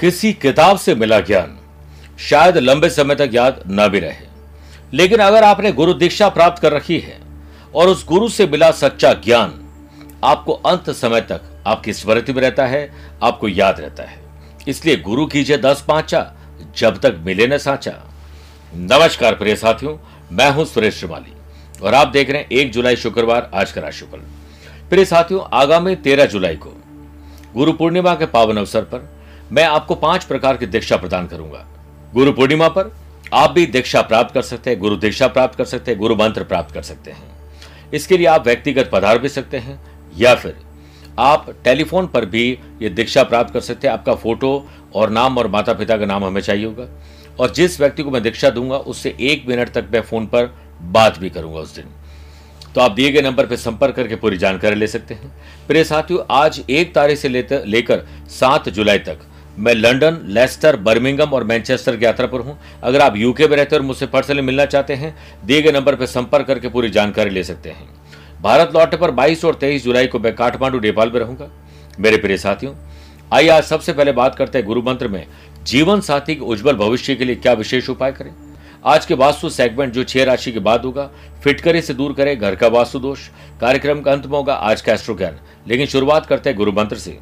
किसी 0.00 0.32
किताब 0.32 0.78
से 0.78 0.94
मिला 0.94 1.20
ज्ञान 1.20 1.58
शायद 2.18 2.56
लंबे 2.56 2.90
समय 2.90 3.14
तक 3.14 3.30
याद 3.32 3.62
न 3.66 3.88
भी 3.88 3.98
रहे। 3.98 4.26
लेकिन 4.94 5.18
अगर 5.18 5.44
आपने 5.44 5.72
गुरु 5.72 5.94
दीक्षा 5.94 6.28
प्राप्त 6.28 6.62
कर 6.62 6.72
रखी 6.72 6.98
है 6.98 7.18
और 7.74 7.88
उस 7.88 8.06
गुरु 8.06 8.28
से 8.28 8.46
मिला 8.46 8.70
सच्चा 8.70 9.12
ज्ञान, 9.12 9.54
आपको 10.24 10.52
अंत 10.52 10.90
समय 10.90 11.20
तक 11.20 11.64
आपकी 11.66 11.92
स्मृति 11.92 12.32
में 12.32 12.42
रहता 12.42 12.66
है, 12.66 12.94
आपको 13.22 13.48
याद 13.48 13.80
रहता 13.80 14.02
है। 14.02 14.20
इसलिए 14.68 14.96
गुरु 14.96 15.26
कीजिए 15.26 15.58
दस 15.58 15.84
पांचा, 15.88 16.34
जब 16.76 17.00
तक 17.00 17.16
मिले 17.18 17.46
न 17.46 17.58
साचा। 17.58 17.92
नमस्कार 18.74 19.34
प्रिय 19.34 19.56
साथियों, 19.56 19.98
मैं 20.32 20.50
हूँ 20.50 20.64
सुरेश 20.64 20.94
श्रीमाली 20.94 21.32
और 21.82 21.94
आप 21.94 22.08
देख 22.08 22.30
रहे 22.30 22.42
हैं 22.42 22.48
एक 22.50 22.72
जुलाई 22.72 22.96
शुक्रवार, 22.96 23.50
आज 23.54 23.72
का 23.72 23.80
राशिफल। 23.80 24.18
प्रिय 24.90 25.04
साथियों, 25.04 25.44
आगामी 25.52 25.96
तेरह 25.96 26.26
जुलाई 26.26 26.56
को 26.56 26.82
गुरु 27.54 27.72
पूर्णिमा 27.72 28.14
के 28.14 28.26
पावन 28.26 28.56
अवसर 28.56 28.82
पर 28.82 29.17
मैं 29.52 29.64
आपको 29.64 29.94
पाँच 29.94 30.24
प्रकार 30.24 30.56
की 30.56 30.66
दीक्षा 30.66 30.96
प्रदान 30.96 31.26
करूँगा। 31.26 31.64
गुरु 32.14 32.32
पूर्णिमा 32.32 32.68
पर 32.68 32.92
आप 33.32 33.50
भी 33.50 33.64
दीक्षा 33.66 34.00
प्राप्त 34.02 34.34
कर 34.34 34.42
सकते 34.42 34.70
हैं, 34.70 34.78
गुरु 34.80 34.96
दीक्षा 34.96 35.26
प्राप्त 35.26 35.58
कर 35.58 35.64
सकते 35.64 35.90
हैं, 35.90 36.00
गुरु 36.00 36.16
मंत्र 36.16 36.44
प्राप्त 36.44 36.74
कर 36.74 36.82
सकते 36.82 37.10
हैं। 37.10 37.90
इसके 37.94 38.16
लिए 38.16 38.26
आप 38.26 38.44
व्यक्तिगत 38.44 38.90
पधार 38.92 39.18
भी 39.18 39.28
सकते 39.28 39.58
हैं, 39.58 39.80
या 40.16 40.34
फिर 40.34 40.56
आप 41.18 41.46
टेलीफोन 41.64 42.06
पर 42.06 42.24
भी 42.24 42.58
ये 42.82 42.88
दीक्षा 42.88 43.22
प्राप्त 43.22 43.52
कर 43.52 43.60
सकते 43.60 43.88
हैं। 43.88 43.94
आपका 43.94 44.14
फ़ोटो 44.14 44.68
और 44.94 45.10
नाम 45.10 45.38
और 45.38 45.46
माता 45.46 45.72
पिता 45.72 45.96
का 45.96 46.06
नाम 46.06 46.24
हमें 46.24 46.40
चाहिए 46.40 46.64
होगा। 46.64 46.88
और 47.40 47.50
जिस 47.50 47.80
व्यक्ति 47.80 48.02
को 48.02 48.10
मैं 48.10 48.22
दीक्षा 48.22 48.50
दूँगा, 48.50 48.76
उससे 48.76 49.14
एक 49.20 49.48
मिनट 49.48 49.68
तक 49.68 49.88
मैं 49.92 50.00
फ़ोन 50.00 50.26
पर 50.26 50.54
बात 50.82 51.18
भी 51.18 51.30
करूँगा 51.30 51.60
उस 51.60 51.74
दिन। 51.76 51.86
तो 52.74 52.80
आप 52.80 52.90
दिए 52.90 53.10
गए 53.12 53.20
नंबर 53.20 53.46
पर 53.46 53.56
संपर्क 53.56 53.94
करके 53.94 54.16
पूरी 54.16 54.38
जानकारी 54.38 54.76
ले 54.76 54.86
सकते 54.86 55.14
हैं। 55.14 55.32
प्रिय 55.68 55.84
साथियों, 55.84 56.20
आज 56.30 56.62
एक 56.70 56.94
तारीख 56.94 57.18
से 57.18 57.28
लेकर 57.28 58.06
सात 58.30 58.68
जुलाई 58.68 58.98
तक 58.98 59.18
मैं 59.58 59.72
लंदन 59.74 60.18
लेस्टर, 60.24 60.76
बर्मिंगम 60.76 61.30
और 61.30 61.44
मैनचेस्टर 61.44 61.96
की 61.96 62.04
यात्रा 62.04 62.26
पर 62.26 62.40
हूँ। 62.40 62.56
अगर 62.82 63.00
आप 63.00 63.16
यूके 63.16 63.46
में 63.48 63.56
रहते 63.56 63.76
हैं 63.76 63.80
और 63.80 63.86
मुझसे 63.86 64.06
पर्सनली 64.06 64.42
मिलना 64.42 64.64
चाहते 64.64 64.94
हैं, 64.94 65.14
दिए 65.44 65.62
गए 65.62 65.72
नंबर 65.72 65.94
पर 65.94 66.06
संपर्क 66.06 66.46
करके 66.46 66.68
पूरी 66.68 66.90
जानकारी 66.90 67.30
ले 67.30 67.42
सकते 67.44 67.70
हैं। 67.70 67.88
भारत 68.42 68.70
लौटने 68.74 68.98
पर 68.98 69.10
22 69.10 69.44
और 69.44 69.54
23 69.54 69.84
जुलाई 69.84 70.06
को 70.06 70.18
मैं 70.18 70.34
काठमांडू, 70.34 70.80
नेपाल 70.80 71.10
में 71.10 71.18
रहूँगा। 71.20 71.48
मेरे 72.00 72.16
प्रिय 72.16 72.36
साथियों, 72.36 72.74
आइए 73.32 73.48
आज 73.48 73.64
सबसे 73.64 73.92
पहले 73.92 74.12
बात 74.12 74.34
करते 74.34 74.58
हैं 74.58 74.66
गुरु 74.66 74.82
मंत्र 74.82 75.08
में, 75.08 75.26
जीवन 75.62 76.00
साथी 76.00 76.34
के 76.34 76.40
उज्जवल 76.40 76.76
भविष्य 76.76 77.14
के 77.14 77.24
लिए 77.24 77.36
क्या 77.36 77.52
विशेष 77.52 77.88
उपाय 77.90 78.12
करें? 78.12 78.30
आज 78.84 79.06
के 79.06 79.14
वास्तु 79.14 79.48
सेगमेंट 79.50 79.92
जो 79.92 80.04
छह 80.04 80.24
राशि 80.24 80.52
के 80.52 80.58
बाद 80.58 80.84
होगा, 80.84 81.10
फिटकरी 81.44 81.80
से 81.80 81.94
दूर 81.94 82.12
करें, 82.12 82.38
घर 82.38 82.54
का 82.54 82.68
वास्तु 82.68 82.98
दोष। 82.98 83.28
कार्यक्रम 83.60 84.00
का 84.00 84.12
अंत 84.12 84.26
में 84.26 84.36
होगा 84.38 84.54
आज 84.54 84.80
का 84.80 84.92
एस्ट्रो 84.92 85.16
ज्ञान 85.16 85.38
लेकिन 85.66 85.86
शुरुआत 85.86 86.26
करते 86.26 86.50
हैं 86.50 86.56
गुरु 86.56 86.72
मंत्र 86.72 86.96
से। 86.96 87.18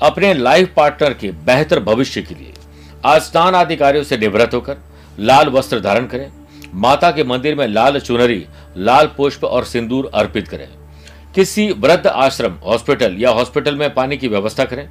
अपने 0.00 0.32
लाइफ 0.34 0.72
पार्टनर 0.76 1.12
के 1.14 1.30
बेहतर 1.46 1.80
भविष्य 1.80 2.22
के 2.22 2.34
लिए 2.34 2.52
आज 3.04 3.20
स्नान 3.22 3.54
आदि 3.54 3.76
कार्यों 3.76 4.02
से 4.04 4.16
निवृत्त 4.18 4.54
होकर 4.54 4.76
लाल 5.18 5.48
वस्त्र 5.48 5.80
धारण 5.80 6.06
करें। 6.06 6.30
माता 6.74 7.10
के 7.10 7.24
मंदिर 7.24 7.54
में 7.54 7.66
लाल 7.66 7.98
चुनरी, 8.00 8.46
लाल 8.76 9.06
पुष्प 9.16 9.44
और 9.44 9.64
सिंदूर 9.64 10.10
अर्पित 10.14 10.48
करें। 10.48 10.68
किसी 11.34 11.70
वृद्ध 11.70 12.06
आश्रम, 12.06 12.54
हॉस्पिटल 12.64 13.16
या 13.18 13.30
हॉस्पिटल 13.30 13.76
में 13.76 13.92
पानी 13.94 14.16
की 14.16 14.28
व्यवस्था 14.28 14.64
करें। 14.64 14.88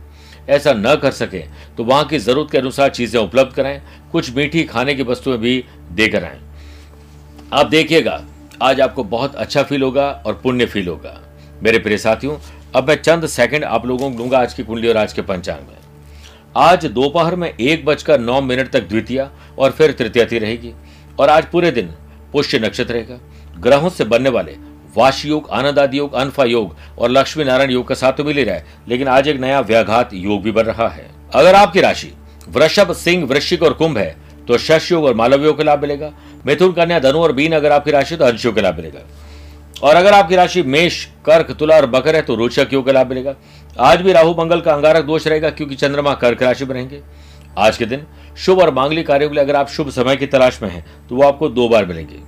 ऐसा 0.50 0.74
न 0.74 0.96
कर 0.96 1.12
सके 1.12 1.40
तो 1.78 1.84
वहाँ 1.84 2.06
की 2.06 2.20
ज़रूरत 2.20 2.52
के 2.52 2.58
अनुसार 2.58 2.90
चीज़ें 2.90 3.20
उपलब्ध 3.22 3.54
कराएँ। 3.54 3.82
कुछ 4.12 4.36
मीठी 4.36 4.64
खाने 4.64 4.96
की 4.96 5.04
वस्तुएँ 5.04 5.38
भी 5.38 5.64
देकर 5.92 6.24
आए। 6.24 6.40
आप 7.54 7.66
देखिएगा, 7.68 8.22
आज 8.62 8.82
आपको 8.82 9.04
बहुत 9.06 9.36
अच्छा 9.36 9.64
फील 9.64 9.84
होगा 9.84 10.10
और 10.26 10.40
पुण्य 10.44 10.66
फील 10.66 10.88
होगा। 10.88 11.20
मेरे 11.64 11.80
प्रिय 11.80 11.98
साथियों 11.98 12.38
अब 12.76 12.88
मैं 12.88 12.96
चंद 12.96 13.26
सेकंड 13.28 13.64
आप 13.64 13.86
लोगों 13.86 14.10
को 14.12 14.18
दूँगा 14.18 14.40
आज 14.40 14.54
की 14.54 14.64
कुंडली 14.64 14.88
और 14.88 14.98
आज 14.98 15.12
के 15.14 15.22
पंचांग 15.22 15.60
में। 15.60 15.76
आज 16.56 16.86
दोपहर 16.86 17.36
में 17.36 17.48
एक 17.50 17.86
बजकर 17.86 18.20
नौ 18.20 18.40
मिनट 18.42 18.72
तक 18.72 18.88
द्वितीय 18.88 19.28
और 19.60 19.72
फिर 19.72 19.92
तृतीय 19.92 20.40
रहेगी 20.40 20.74
और 21.20 21.30
आज 21.30 21.46
पूरे 21.46 21.72
दिन 21.72 21.94
पुष्य 22.34 22.60
नक्षत्र 22.60 22.94
रहेगा। 22.94 23.20
ग्रहों 23.60 23.90
से 23.90 24.04
बनने 24.06 24.30
वाले 24.30 24.56
वाश 24.98 25.26
योग, 25.26 25.50
आनंद 25.50 25.80
आदि 25.80 25.98
योग, 25.98 26.14
अनफा 26.14 26.44
योग 26.46 26.76
और 26.98 27.12
लक्ष्मी 27.12 27.44
नारायण 27.44 27.72
योग 27.72 27.88
का 27.88 27.96
साथ 27.96 28.14
तो 28.14 28.24
मिल 28.24 28.38
ही 28.38 28.44
रहा 28.44 28.56
है, 28.56 28.66
लेकिन 28.88 29.08
आज 29.08 29.28
एक 29.28 29.40
नया 29.40 29.60
व्याघात 29.62 30.14
योग 30.14 30.42
भी 30.42 30.52
बन 30.52 30.64
रहा 30.64 30.88
है। 30.90 31.10
अगर 31.34 31.56
आपकी 31.56 31.82
राशि 31.82 32.12
वृषभ, 32.50 32.92
सिंह, 32.94 33.26
वृश्चिक 33.26 33.64
और 33.64 33.74
कुंभ 33.74 33.98
है 33.98 34.16
तो 34.48 34.58
शश 34.60 34.92
योग 34.92 35.06
और 35.06 35.16
मालव 35.16 35.46
योग 35.46 35.58
का 35.58 35.64
लाभ 35.64 35.82
मिलेगा। 35.82 36.12
मिथुन, 36.46 36.72
कन्या, 36.74 37.00
धनु 37.00 37.20
और 37.20 37.32
बीन 37.34 37.54
अगर 37.54 37.72
आपकी 37.72 37.92
राशि 37.92 38.16
तो 38.18 38.26
अंश 38.26 38.46
योग 38.46 38.56
का 38.56 38.62
लाभ 38.62 38.76
मिलेगा। 38.76 39.08
और 39.86 39.96
अगर 39.96 40.14
आपकी 40.14 40.36
राशि 40.36 40.62
मेष, 40.64 41.04
कर्क, 41.26 41.52
तुला 41.52 41.76
और 41.76 41.86
बकर 41.88 42.16
है 42.16 42.22
तो 42.22 42.36
रोचक 42.36 42.70
योग 42.74 42.86
का 42.86 42.92
लाभ 42.92 43.10
मिलेगा? 43.10 43.34
आज 43.80 44.02
भी 44.02 44.14
राहु, 44.14 44.32
मंगल 44.34 44.62
का 44.62 44.74
अंगारक 44.74 45.04
दोष 45.06 45.28
रहेगा, 45.28 45.50
क्योंकि 45.50 45.76
चंद्रमा 45.76 46.14
कर्क 46.16 46.42
राशि 46.44 46.66
में 46.66 46.74
रहेंगे। 46.74 47.02
आज 47.58 47.78
के 47.78 47.86
दिन 47.86 48.06
शुभ 48.38 48.60
और 48.60 48.74
मांगलिक 48.74 49.08
कार्यों 49.08 49.30
के 49.30 49.36
लिए 49.36 49.44
अगर 49.44 49.56
आप 49.56 49.70
शुभ 49.70 49.90
समय 49.90 50.16
की 50.16 50.28
तलाश 50.28 50.62
में 50.62 50.70
हैं 50.70 50.86
तो 51.10 51.16
वो 51.16 51.24
आपको 51.24 51.50
दो 51.50 51.68
बार 51.70 51.86
मिलेंगे। 51.86 52.20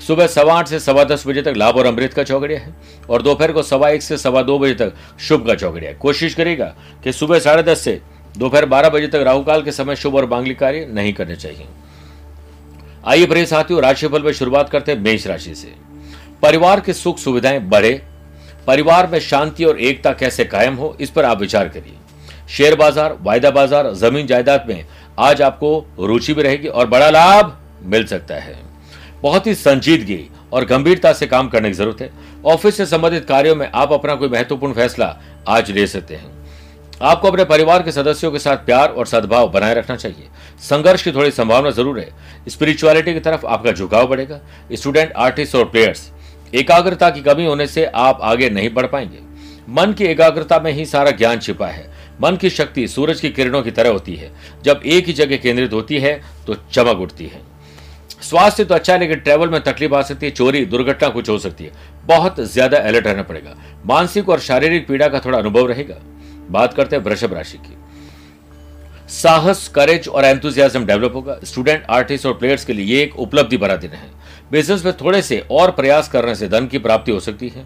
सुबह 0.00 0.26
सवा 0.26 0.54
आठ 0.54 0.68
से 0.68 0.78
सवा 0.80 1.04
दस 1.04 1.26
बजे 1.26 1.42
तक 1.42 1.54
लाभ 1.56 1.76
और 1.76 1.86
अमृत 1.86 2.14
का 2.14 2.22
चौकड़िया 2.22 2.58
है, 2.60 2.74
और 3.10 3.22
दोपहर 3.22 3.52
को 3.52 3.62
सवा 3.62 3.88
एक 3.90 4.02
से 4.02 4.18
सवा 4.18 4.42
दो 4.42 4.58
बजे 4.58 4.74
तक 4.74 4.92
शुभ 5.20 5.46
का 5.46 5.54
चौकड़िया 5.54 5.90
है। 5.90 5.96
कोशिश 5.96 6.34
करेगा 6.34 6.66
कि 7.04 7.12
सुबह 7.12 7.38
साढ़े 7.38 7.62
दस 7.62 7.80
से 7.80 8.00
दोपहर 8.34 8.66
बारह 8.66 8.88
बजे 8.88 9.06
तक 9.06 9.22
राहुकाल 9.22 9.62
के 9.62 9.72
समय 9.72 9.96
शुभ 9.96 10.14
और 10.14 10.28
मांगलिक 10.30 10.58
कार्य 10.58 10.86
नहीं 10.90 11.12
करने 11.12 11.36
चाहिए। 11.36 11.66
आइए 13.04 13.26
प्रिय 13.26 13.46
साथियों, 13.46 13.82
राशिफल 13.82 14.22
में 14.22 14.32
शुरुआत 14.32 14.70
करते 14.70 14.92
हैं 14.92 14.98
मेष 15.00 15.26
राशि 15.26 15.54
से। 15.54 15.72
परिवार 16.44 16.80
की 16.80 16.92
सुख 16.92 17.18
सुविधाएँ 17.18 17.58
बढ़े, 17.60 17.92
परिवार 18.66 19.06
में 19.06 19.18
शांति 19.20 19.64
और 19.64 19.78
एकता 19.80 20.12
कैसे 20.12 20.44
कायम 20.44 20.74
हो, 20.74 20.96
इस 21.00 21.10
पर 21.10 21.24
आप 21.24 21.40
विचार 21.40 21.68
करिए। 21.68 21.94
शेयर 22.48 22.74
बाज़ार, 22.74 23.16
वायदा 23.22 23.50
बाज़ार, 23.50 23.92
ज़मीन 23.94 24.26
जायदाद 24.26 24.66
में 24.68 24.84
आज 25.18 25.42
आपको 25.42 25.86
रुचि 26.00 26.34
भी 26.34 26.42
रहेगी 26.42 26.68
और 26.68 26.86
बड़ा 26.86 27.08
लाभ 27.10 27.56
मिल 27.84 28.04
सकता 28.06 28.34
है। 28.34 28.56
बहुत 29.22 29.46
ही 29.46 29.54
संजीदगी 29.54 30.20
और 30.52 30.64
गंभीरता 30.64 31.12
से 31.12 31.26
काम 31.26 31.48
करने 31.48 31.68
की 31.68 31.74
ज़रूरत 31.74 32.00
है। 32.00 32.10
ऑफ़िस 32.44 32.76
से 32.76 32.86
संबंधित 32.86 33.24
कार्यों 33.24 33.54
में 33.56 33.70
आप 33.74 33.92
अपना 33.92 34.14
कोई 34.14 34.28
महत्वपूर्ण 34.28 34.74
फैसला 34.74 35.16
आज 35.48 35.70
ले 35.70 35.86
सकते 35.86 36.14
हैं। 36.14 36.32
आपको 37.02 37.28
अपने 37.28 37.44
परिवार 37.44 37.82
के 37.82 37.92
सदस्यों 37.92 38.30
के 38.32 38.38
साथ 38.38 38.56
प्यार 38.56 38.88
और 38.88 39.06
सद्भाव 39.06 39.48
बनाए 39.50 39.74
रखना 39.74 39.96
चाहिए। 39.96 40.28
संघर्ष 40.62 41.02
की 41.02 41.12
थोड़ी 41.12 41.30
संभावना 41.30 41.70
ज़रूर 41.70 41.98
है। 41.98 42.08
स्पिरिचुअलिटी 42.48 43.14
की 43.14 43.20
तरफ़ 43.20 43.46
आपका 43.46 43.72
झुकाव 43.72 44.06
बढ़ेगा। 44.06 44.40
स्टूडेंट, 44.72 45.12
आर्टिस्ट 45.12 45.54
और 45.54 45.64
प्लेयर्स 45.64 46.10
एकाग्रता 46.54 47.10
की 47.10 47.22
कमी 47.22 47.46
होने 47.46 47.66
से 47.66 47.84
आप 47.86 48.18
आगे 48.22 48.50
नहीं 48.50 48.70
बढ़ 48.74 48.86
पाएँगे। 48.86 49.22
मन 49.70 49.92
की 49.92 50.04
एकाग्रता 50.04 50.58
में 50.60 50.70
ही 50.72 50.84
सारा 50.86 51.10
ज्ञान 51.12 51.38
छिपा 51.38 51.66
है। 51.66 51.92
मन 52.22 52.36
की 52.36 52.50
शक्ति 52.50 52.86
सूरज 52.88 53.20
की 53.20 53.30
किरणों 53.30 53.62
की 53.62 53.70
तरह 53.70 53.90
होती 53.90 54.14
है। 54.16 54.30
जब 54.64 54.80
एक 54.86 55.06
ही 55.06 55.12
जगह 55.12 55.36
केंद्रित 55.36 55.72
होती 55.72 55.98
है 55.98 56.20
तो 56.46 56.54
चमक 56.72 57.00
उठती 57.00 57.26
है। 57.26 57.40
स्वास्थ्य 58.22 58.64
तो 58.64 58.74
अच्छा 58.74 58.92
है, 58.92 58.98
लेकिन 58.98 59.18
ट्रेवल 59.18 59.48
में 59.48 59.62
तकलीफ़ 59.62 59.94
आ 59.94 60.02
सकती 60.02 60.26
है, 60.26 60.32
चोरी, 60.32 60.64
दुर्घटना 60.64 61.08
कुछ 61.08 61.28
हो 61.28 61.38
सकती 61.38 61.64
है। 61.64 61.72
बहुत 62.06 62.40
ज़्यादा 62.42 62.78
अलर्ट 62.78 63.06
रहना 63.06 63.22
पड़ेगा। 63.22 63.56
मानसिक 63.86 64.28
और 64.28 64.40
शारीरिक 64.40 64.86
पीड़ा 64.88 65.08
का 65.08 65.20
थोड़ा 65.20 65.38
अनुभव 65.38 65.66
रहेगा। 65.66 65.96
बात 66.50 66.74
करते 66.74 66.96
हैं 66.96 67.02
वृषभ 67.02 67.34
राशि 67.34 67.58
की। 67.58 67.76
साहस 69.12 69.66
करेज 69.68 70.08
और 70.08 70.24
एंथुजियाज्म 70.24 70.84
डेवलप 70.86 71.14
होगा। 71.14 71.38
स्टूडेंट 71.44 71.84
आर्टिस्ट 71.90 72.26
और 72.26 72.34
प्लेयर्स 72.34 72.64
के 72.64 72.72
लिए 72.72 72.86
ये 72.86 73.02
एक 73.02 73.18
उपलब्धि 73.18 73.56
भरा 73.56 73.76
दिन 73.76 73.90
है। 73.90 74.08
बिज़नेस 74.54 74.84
में 74.84 74.92
थोड़े 74.96 75.20
से 75.22 75.38
और 75.50 75.70
प्रयास 75.70 76.08
करने 76.08 76.34
से 76.34 76.48
धन 76.48 76.66
की 76.66 76.78
प्राप्ति 76.78 77.12
हो 77.12 77.20
सकती 77.20 77.48
है। 77.48 77.64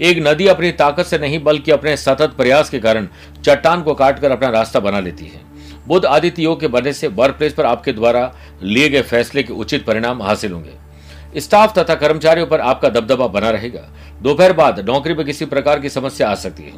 एक 0.00 0.18
नदी 0.18 0.46
अपनी 0.46 0.70
ताकत 0.72 1.06
से 1.06 1.18
नहीं, 1.18 1.42
बल्कि 1.42 1.70
अपने 1.70 1.96
सतत 1.96 2.34
प्रयास 2.36 2.70
के 2.70 2.78
कारण 2.80 3.08
चट्टान 3.44 3.82
को 3.82 3.94
काटकर 3.94 4.30
अपना 4.30 4.48
रास्ता 4.48 4.80
बना 4.80 5.00
लेती 5.00 5.24
है। 5.24 5.40
बुद्ध 5.88 6.04
आदित्य 6.06 6.42
योग 6.42 6.60
के 6.60 6.68
बनने 6.68 6.92
से 6.92 7.08
वर्क 7.08 7.34
प्लेस 7.34 7.52
पर 7.52 7.66
आपके 7.66 7.92
द्वारा 7.92 8.32
लिए 8.62 8.88
गए 8.88 9.02
फैसले 9.02 9.42
के 9.42 9.52
उचित 9.52 9.84
परिणाम 9.86 10.22
हासिल 10.22 10.52
होंगे। 10.52 11.40
स्टाफ 11.40 11.78
तथा 11.78 11.94
कर्मचारियों 11.94 12.46
पर 12.46 12.60
आपका 12.60 12.88
दबदबा 12.88 13.26
बना 13.26 13.50
रहेगा। 13.50 13.88
दोपहर 14.22 14.52
बाद 14.52 14.80
नौकरी 14.80 15.14
में 15.14 15.24
किसी 15.26 15.44
प्रकार 15.44 15.80
की 15.80 15.88
समस्या 15.88 16.30
आ 16.30 16.34
सकती 16.34 16.62
है। 16.62 16.72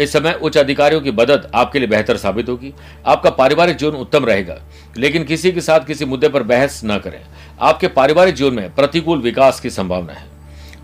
इस 0.00 0.12
समय 0.12 0.38
उच्च 0.42 0.56
अधिकारियों 0.58 1.00
की 1.00 1.10
मदद 1.10 1.50
आपके 1.54 1.78
लिए 1.78 1.88
बेहतर 1.88 2.16
साबित 2.16 2.48
होगी। 2.48 2.72
आपका 3.06 3.30
पारिवारिक 3.30 3.76
जीवन 3.76 3.92
उत्तम 3.92 4.24
रहेगा, 4.24 4.60
लेकिन 4.96 5.24
किसी 5.24 5.52
के 5.52 5.60
साथ 5.60 5.80
किसी 5.80 6.04
मुद्दे 6.04 6.28
पर 6.28 6.42
बहस 6.42 6.80
न 6.84 6.98
करें। 6.98 7.20
आपके 7.60 7.88
पारिवारिक 7.88 8.34
जीवन 8.34 8.54
में 8.54 8.74
प्रतिकूल 8.74 9.18
विकास 9.18 9.60
की 9.60 9.70
संभावना 9.70 10.12
है। 10.12 10.26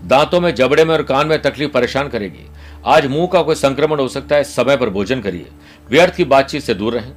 दांतों 0.05 0.39
में, 0.41 0.55
जबड़े 0.55 0.85
में 0.85 0.93
और 0.93 1.03
कान 1.03 1.27
में 1.27 1.41
तकलीफ़ 1.41 1.71
परेशान 1.71 2.09
करेगी। 2.09 2.45
आज 2.85 3.07
मुँह 3.07 3.27
का 3.27 3.41
कोई 3.41 3.55
संक्रमण 3.55 3.99
हो 3.99 4.07
सकता 4.07 4.35
है, 4.35 4.43
समय 4.43 4.77
पर 4.77 4.89
भोजन 4.89 5.21
करिए। 5.21 5.47
व्यर्थ 5.89 6.15
की 6.15 6.23
बातचीत 6.23 6.63
से 6.63 6.73
दूर 6.73 6.93
रहें। 6.93 7.11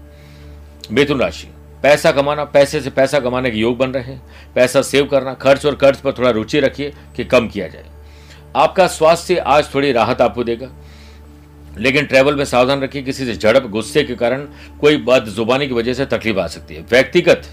मिथुन 0.92 1.20
राशि, 1.20 1.46
पैसा 1.82 2.12
कमाना, 2.12 2.44
पैसे 2.44 2.80
से 2.80 2.90
पैसा 2.90 3.20
कमाने 3.20 3.50
के 3.50 3.58
योग 3.58 3.76
बन 3.78 3.90
रहे 3.90 4.02
हैं। 4.04 4.22
पैसा 4.54 4.82
सेव 4.82 5.04
करना, 5.04 5.34
खर्च 5.34 5.66
और 5.66 5.74
कर्ज 5.74 5.98
पर 5.98 6.12
थोड़ा 6.12 6.30
रुचि 6.30 6.60
रखिए 6.60 6.92
कि 7.16 7.24
कम 7.24 7.48
किया 7.48 7.68
जाए। 7.68 7.84
आपका 8.56 8.86
स्वास्थ्य 8.86 9.36
आज 9.36 9.74
थोड़ी 9.74 9.92
राहत 9.92 10.20
आपको 10.20 10.44
देगा। 10.44 10.68
लेकिन 11.76 12.04
ट्रैवल 12.06 12.34
में 12.34 12.44
सावधान 12.44 12.80
रखिए, 12.80 13.02
किसी 13.02 13.24
से 13.26 13.34
झड़प, 13.34 13.66
गुस्से 13.66 14.04
के 14.04 14.14
कारण 14.14 14.46
कोई 14.80 14.96
बद 14.98 15.24
जुबानी 15.26 15.66
की 15.68 15.74
वजह 15.74 15.94
से 15.94 16.06
तकलीफ़ 16.06 16.38
आ 16.38 16.46
सकती 16.46 16.74
है। 16.74 16.84
व्यक्तिगत, 16.90 17.48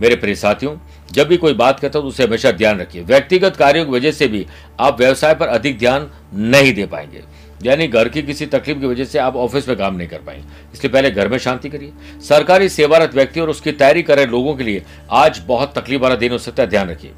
मेरे 0.00 0.16
प्रिय 0.16 0.34
साथियों, 0.34 0.76
जब 1.12 1.28
भी 1.28 1.36
कोई 1.36 1.54
बात 1.54 1.80
करता 1.80 1.98
हो 1.98 2.02
तो 2.02 2.08
उसे 2.08 2.24
हमेशा 2.24 2.50
ध्यान 2.52 2.80
रखिए। 2.80 3.02
व्यक्तिगत 3.02 3.56
कार्यों 3.56 3.84
की 3.84 3.90
वजह 3.90 4.12
से 4.12 4.28
भी 4.28 4.46
आप 4.80 4.98
व्यवसाय 4.98 5.34
पर 5.34 5.48
अधिक 5.48 5.78
ध्यान 5.78 6.10
नहीं 6.34 6.72
दे 6.74 6.86
पाएँगे। 6.86 7.22
यानी 7.64 7.86
घर 7.88 8.08
की 8.08 8.22
किसी 8.22 8.46
तकलीफ़ 8.46 8.78
की 8.78 8.86
वजह 8.86 9.04
से 9.04 9.18
आप 9.18 9.36
ऑफ़िस 9.36 9.68
में 9.68 9.76
काम 9.78 9.94
नहीं 9.96 10.08
कर 10.08 10.18
पाएँगे। 10.18 10.72
इसलिए 10.74 10.92
पहले 10.92 11.10
घर 11.10 11.28
में 11.28 11.38
शांति 11.38 11.68
करिए। 11.68 11.92
सरकारी 12.20 12.68
सेवारत 12.68 13.14
व्यक्ति 13.14 13.40
और 13.40 13.50
उसकी 13.50 13.72
तैयारी 13.72 14.02
कर 14.02 14.16
रहे 14.16 14.26
लोगों 14.26 14.54
के 14.56 14.64
लिए 14.64 14.82
आज 15.12 15.40
बहुत 15.46 15.78
तकलीफ़ 15.78 16.02
वाला 16.02 16.16
दिन 16.16 16.32
हो 16.32 16.38
सकता 16.38 16.62
है, 16.62 16.68
ध्यान 16.68 16.90
रखिए। 16.90 17.12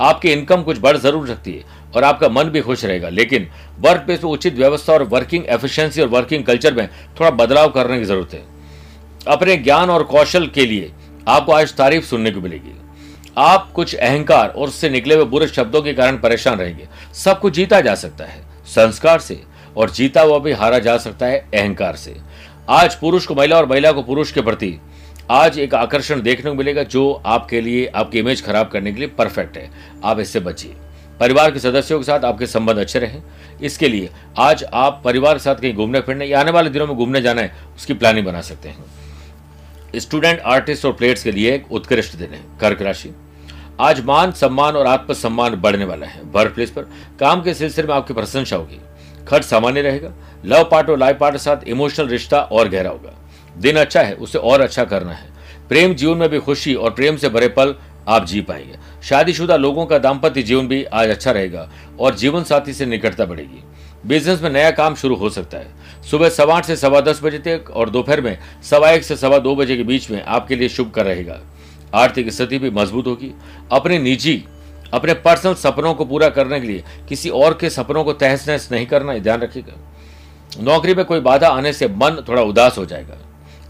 आपकी 0.00 0.32
इनकम 0.32 0.62
कुछ 0.62 0.78
बढ़ 0.78 0.96
ज़रूर 0.96 1.26
सकती 1.28 1.52
है। 1.52 1.64
और 1.96 2.04
आपका 2.04 2.28
मन 2.28 2.44
भी 2.44 2.60
खुश 2.60 2.84
रहेगा। 2.84 3.08
लेकिन 3.08 3.50
वर्क 3.78 4.00
प्लेस 4.00 4.24
में 4.24 4.30
उचित 4.30 4.54
व्यवस्था 4.54 4.92
और 4.92 5.02
वर्किंग 5.02 5.44
एफिशिएंसी 5.48 6.02
और 6.02 6.08
वर्किंग 6.08 6.44
कल्चर 6.44 6.74
में 6.74 6.88
थोड़ा 7.20 7.30
बदलाव 7.30 7.68
करने 7.68 7.98
की 7.98 8.04
ज़रूरत 8.04 8.34
है। 8.34 8.42
अपने 9.28 9.56
ज्ञान 9.56 9.90
और 9.90 10.02
कौशल 10.02 10.46
के 10.46 10.66
लिए 10.66 10.92
आपको 11.28 11.52
आज 11.52 11.74
तारीफ़ 11.74 12.04
सुनने 12.04 12.30
को 12.30 12.40
मिलेगी। 12.40 12.74
आप 13.38 13.72
कुछ 13.72 13.94
अहंकार 13.94 14.48
और 14.48 14.68
उससे 14.68 14.90
निकले 14.90 15.14
हुए 15.14 15.24
बुरे 15.24 15.46
शब्दों 15.46 15.82
के 15.82 15.94
कारण 15.94 16.18
परेशान 16.18 16.58
रहेंगे। 16.58 16.88
सब 17.14 17.40
कुछ 17.40 17.54
जीता 17.54 17.80
जा 17.80 17.94
सकता 17.94 18.24
है, 18.24 18.42
संस्कार 18.66 19.18
से, 19.18 19.42
और 19.76 19.90
जीता 19.90 20.20
हुआ 20.20 20.38
भी 20.38 20.52
हारा 20.52 20.78
जा 20.78 20.96
सकता 20.96 21.26
है 21.26 21.38
अहंकार 21.38 21.96
से। 21.96 22.16
आज 22.68 22.94
पुरुष 22.94 23.26
को 23.26 23.34
महिला 23.34 23.56
और 23.56 23.66
महिला 23.66 23.92
को 23.92 24.02
पुरुष 24.02 24.32
के 24.32 24.40
प्रति 24.40 24.80
आज 25.30 25.58
एक 25.58 25.74
आकर्षण 25.74 26.22
देखने 26.22 26.50
को 26.50 26.56
मिलेगा 26.56 26.82
जो 26.82 27.22
आपके 27.26 27.60
लिए, 27.60 27.86
आपकी 27.86 28.18
इमेज 28.18 28.44
खराब 28.44 28.68
करने 28.68 28.92
के 28.92 28.98
लिए 28.98 29.08
परफेक्ट 29.08 29.56
है। 29.56 29.70
आप 30.04 30.20
इससे 30.20 30.40
बचिए। 30.40 30.74
परिवार 31.20 31.50
के 31.50 31.58
सदस्यों 31.58 31.98
के 31.98 32.04
साथ 32.04 32.24
आपके 32.24 32.46
संबंध 32.46 32.78
अच्छे 32.78 32.98
रहें। 32.98 33.22
इसके 33.62 33.88
लिए 33.88 34.10
आज 34.38 34.64
आप 34.64 35.02
परिवार 35.04 35.34
के 35.34 35.40
साथ 35.40 35.54
कहीं 35.54 35.74
घूमने 35.74 36.00
फिरने 36.00 36.26
या 36.26 36.40
आने 36.40 36.50
वाले 36.50 36.70
दिनों 36.70 36.86
में 36.86 36.96
घूमने 36.96 37.20
जाना 37.22 37.40
है, 37.40 37.54
उसकी 37.76 37.94
प्लानिंग 37.94 38.26
बना 38.26 38.40
सकते 38.40 38.68
हैं। 38.68 38.84
स्टूडेंट 39.96 40.40
आर्टिस्ट 40.40 40.84
और 40.84 40.92
प्लेयर्स 40.92 41.22
के 41.22 41.32
लिए 41.32 41.54
एक 41.54 41.72
उत्कृष्ट 41.72 42.16
दिन 42.16 42.30
है, 42.30 42.40
कर्क 42.60 42.82
राशि। 42.82 43.10
आज 43.80 44.04
मान, 44.04 44.32
सम्मान 44.32 44.76
और 44.76 44.86
आत्मसम्मान 44.86 45.54
बढ़ने 45.54 45.84
वाला 45.84 46.06
है। 46.06 46.22
वर्क 46.22 46.54
प्लेस 46.54 46.70
पर 46.70 46.82
काम 47.20 47.42
के 47.42 47.54
सिलसिले 47.54 47.88
में 47.88 47.94
आपकी 47.94 48.14
प्रशंसा 48.14 48.56
होगी। 48.56 48.80
खर्च 49.28 49.44
सामान्य 49.44 49.82
रहेगा। 49.82 50.12
लव 50.44 50.68
पार्ट 50.70 50.90
और 50.90 50.98
लाइफ 50.98 51.18
पार्ट 51.18 51.34
के 51.34 51.38
साथ 51.38 51.56
इमोशनल 51.68 52.08
रिश्ता 52.08 52.40
और 52.40 52.68
गहरा 52.68 52.90
होगा। 52.90 53.14
दिन 53.58 53.76
अच्छा 53.76 54.02
है, 54.02 54.14
उसे 54.14 54.38
और 54.38 54.60
अच्छा 54.60 54.84
करना 54.84 55.12
है। 55.12 55.28
प्रेम 55.68 55.94
जीवन 55.94 56.16
में 56.16 56.28
भी 56.28 56.38
खुशी 56.38 56.74
और 56.74 56.90
प्रेम 56.90 57.16
से 57.16 57.28
भरे 57.28 57.48
पल 57.48 57.74
आप 58.08 58.26
जी 58.26 58.40
पाएँगे। 58.40 58.78
शादीशुदा 59.02 59.56
लोगों 59.56 59.86
का 59.86 59.98
दाम्पत्य 59.98 60.42
जीवन 60.42 60.68
भी 60.68 60.84
आज 60.84 61.08
अच्छा 61.08 61.30
रहेगा 61.30 61.70
और 62.00 62.14
जीवन 62.14 62.44
साथी 62.44 62.72
से 62.72 62.86
निकटता 62.86 63.24
बढ़ेगी। 63.24 63.62
बिज़नेस 64.06 64.42
में 64.42 64.50
नया 64.50 64.70
काम 64.70 64.94
शुरू 64.94 65.14
हो 65.14 65.30
सकता 65.30 65.58
है। 65.58 65.66
सुबह 66.10 66.28
सवा 66.28 66.56
आठ 66.56 66.64
से 66.64 66.76
सवा 66.76 67.00
दस 67.00 67.20
बजे 67.22 67.38
तक 67.38 67.70
और 67.70 67.90
दोपहर 67.90 68.20
में 68.20 68.38
सवा 68.62 68.90
एक 68.90 69.04
से 69.04 69.16
सवा 69.16 69.38
दो 69.38 69.54
बजे 69.56 69.76
के 69.76 69.82
बीच 69.82 70.10
में 70.10 70.22
आपके 70.22 70.56
लिए 70.56 70.68
शुभ 70.68 70.90
कर 70.90 71.06
रहेगा। 71.06 71.40
आर्थिक 71.94 72.32
स्थिति 72.32 72.58
भी 72.58 72.70
मज़बूत 72.70 73.06
होगी। 73.06 73.32
अपने 73.72 73.98
निजी, 73.98 74.44
अपने 74.92 75.14
पर्सनल 75.14 75.54
सपनों 75.54 75.94
को 75.94 76.04
पूरा 76.04 76.28
करने 76.28 76.60
के 76.60 76.66
लिए 76.66 76.84
किसी 77.08 77.28
और 77.28 77.58
के 77.60 77.70
सपनों 77.70 78.04
को 78.04 78.12
तहस 78.12 78.48
नहस 78.48 78.68
नहीं 78.72 78.86
करना 78.86 79.18
ध्यान 79.18 79.40
रखिएगा। 79.40 79.72
नौकरी 80.60 80.94
में 80.94 81.04
कोई 81.04 81.20
बाधा 81.20 81.48
आने 81.48 81.72
से 81.72 81.88
मन 81.88 82.24
थोड़ा 82.28 82.42
उदास 82.42 82.78
हो 82.78 82.86
जाएगा। 82.86 83.18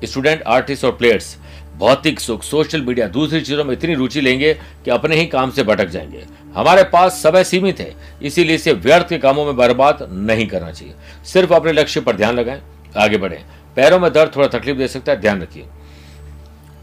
स्टूडेंट 0.04 0.42
आर्टिस्ट 0.42 0.84
और 0.84 0.92
प्लेयर्स 0.92 1.36
भौतिक 1.80 2.20
सुख, 2.20 2.42
सोशल 2.42 2.80
मीडिया 2.80 3.08
दूसरी 3.08 3.40
चीज़ों 3.40 3.64
में 3.64 3.72
इतनी 3.72 3.94
रुचि 3.94 4.20
लेंगे 4.20 4.54
कि 4.54 4.90
अपने 4.90 5.16
ही 5.16 5.26
काम 5.26 5.50
से 5.50 5.62
भटक 5.62 5.88
जाएँगे। 5.88 6.24
हमारे 6.54 6.84
पास 6.84 7.12
समय 7.12 7.44
सीमित 7.44 7.80
है, 7.80 7.94
इसीलिए 8.22 8.54
इसे 8.54 8.72
व्यर्थ 8.72 9.08
के 9.08 9.18
कामों 9.18 9.44
में 9.44 9.56
बर्बाद 9.56 10.08
नहीं 10.12 10.46
करना 10.46 10.72
चाहिए। 10.72 10.94
सिर्फ़ 11.24 11.54
अपने 11.54 11.72
लक्ष्य 11.72 12.00
पर 12.00 12.16
ध्यान 12.16 12.34
लगाएँ, 12.34 12.62
आगे 12.96 13.16
बढ़ें। 13.16 13.44
पैरों 13.76 14.00
में 14.00 14.12
दर्द 14.12 14.36
थोड़ा 14.36 14.48
तकलीफ़ 14.48 14.78
दे 14.78 14.88
सकता 14.88 15.12
है, 15.12 15.20
ध्यान 15.20 15.42
रखिए। 15.42 15.66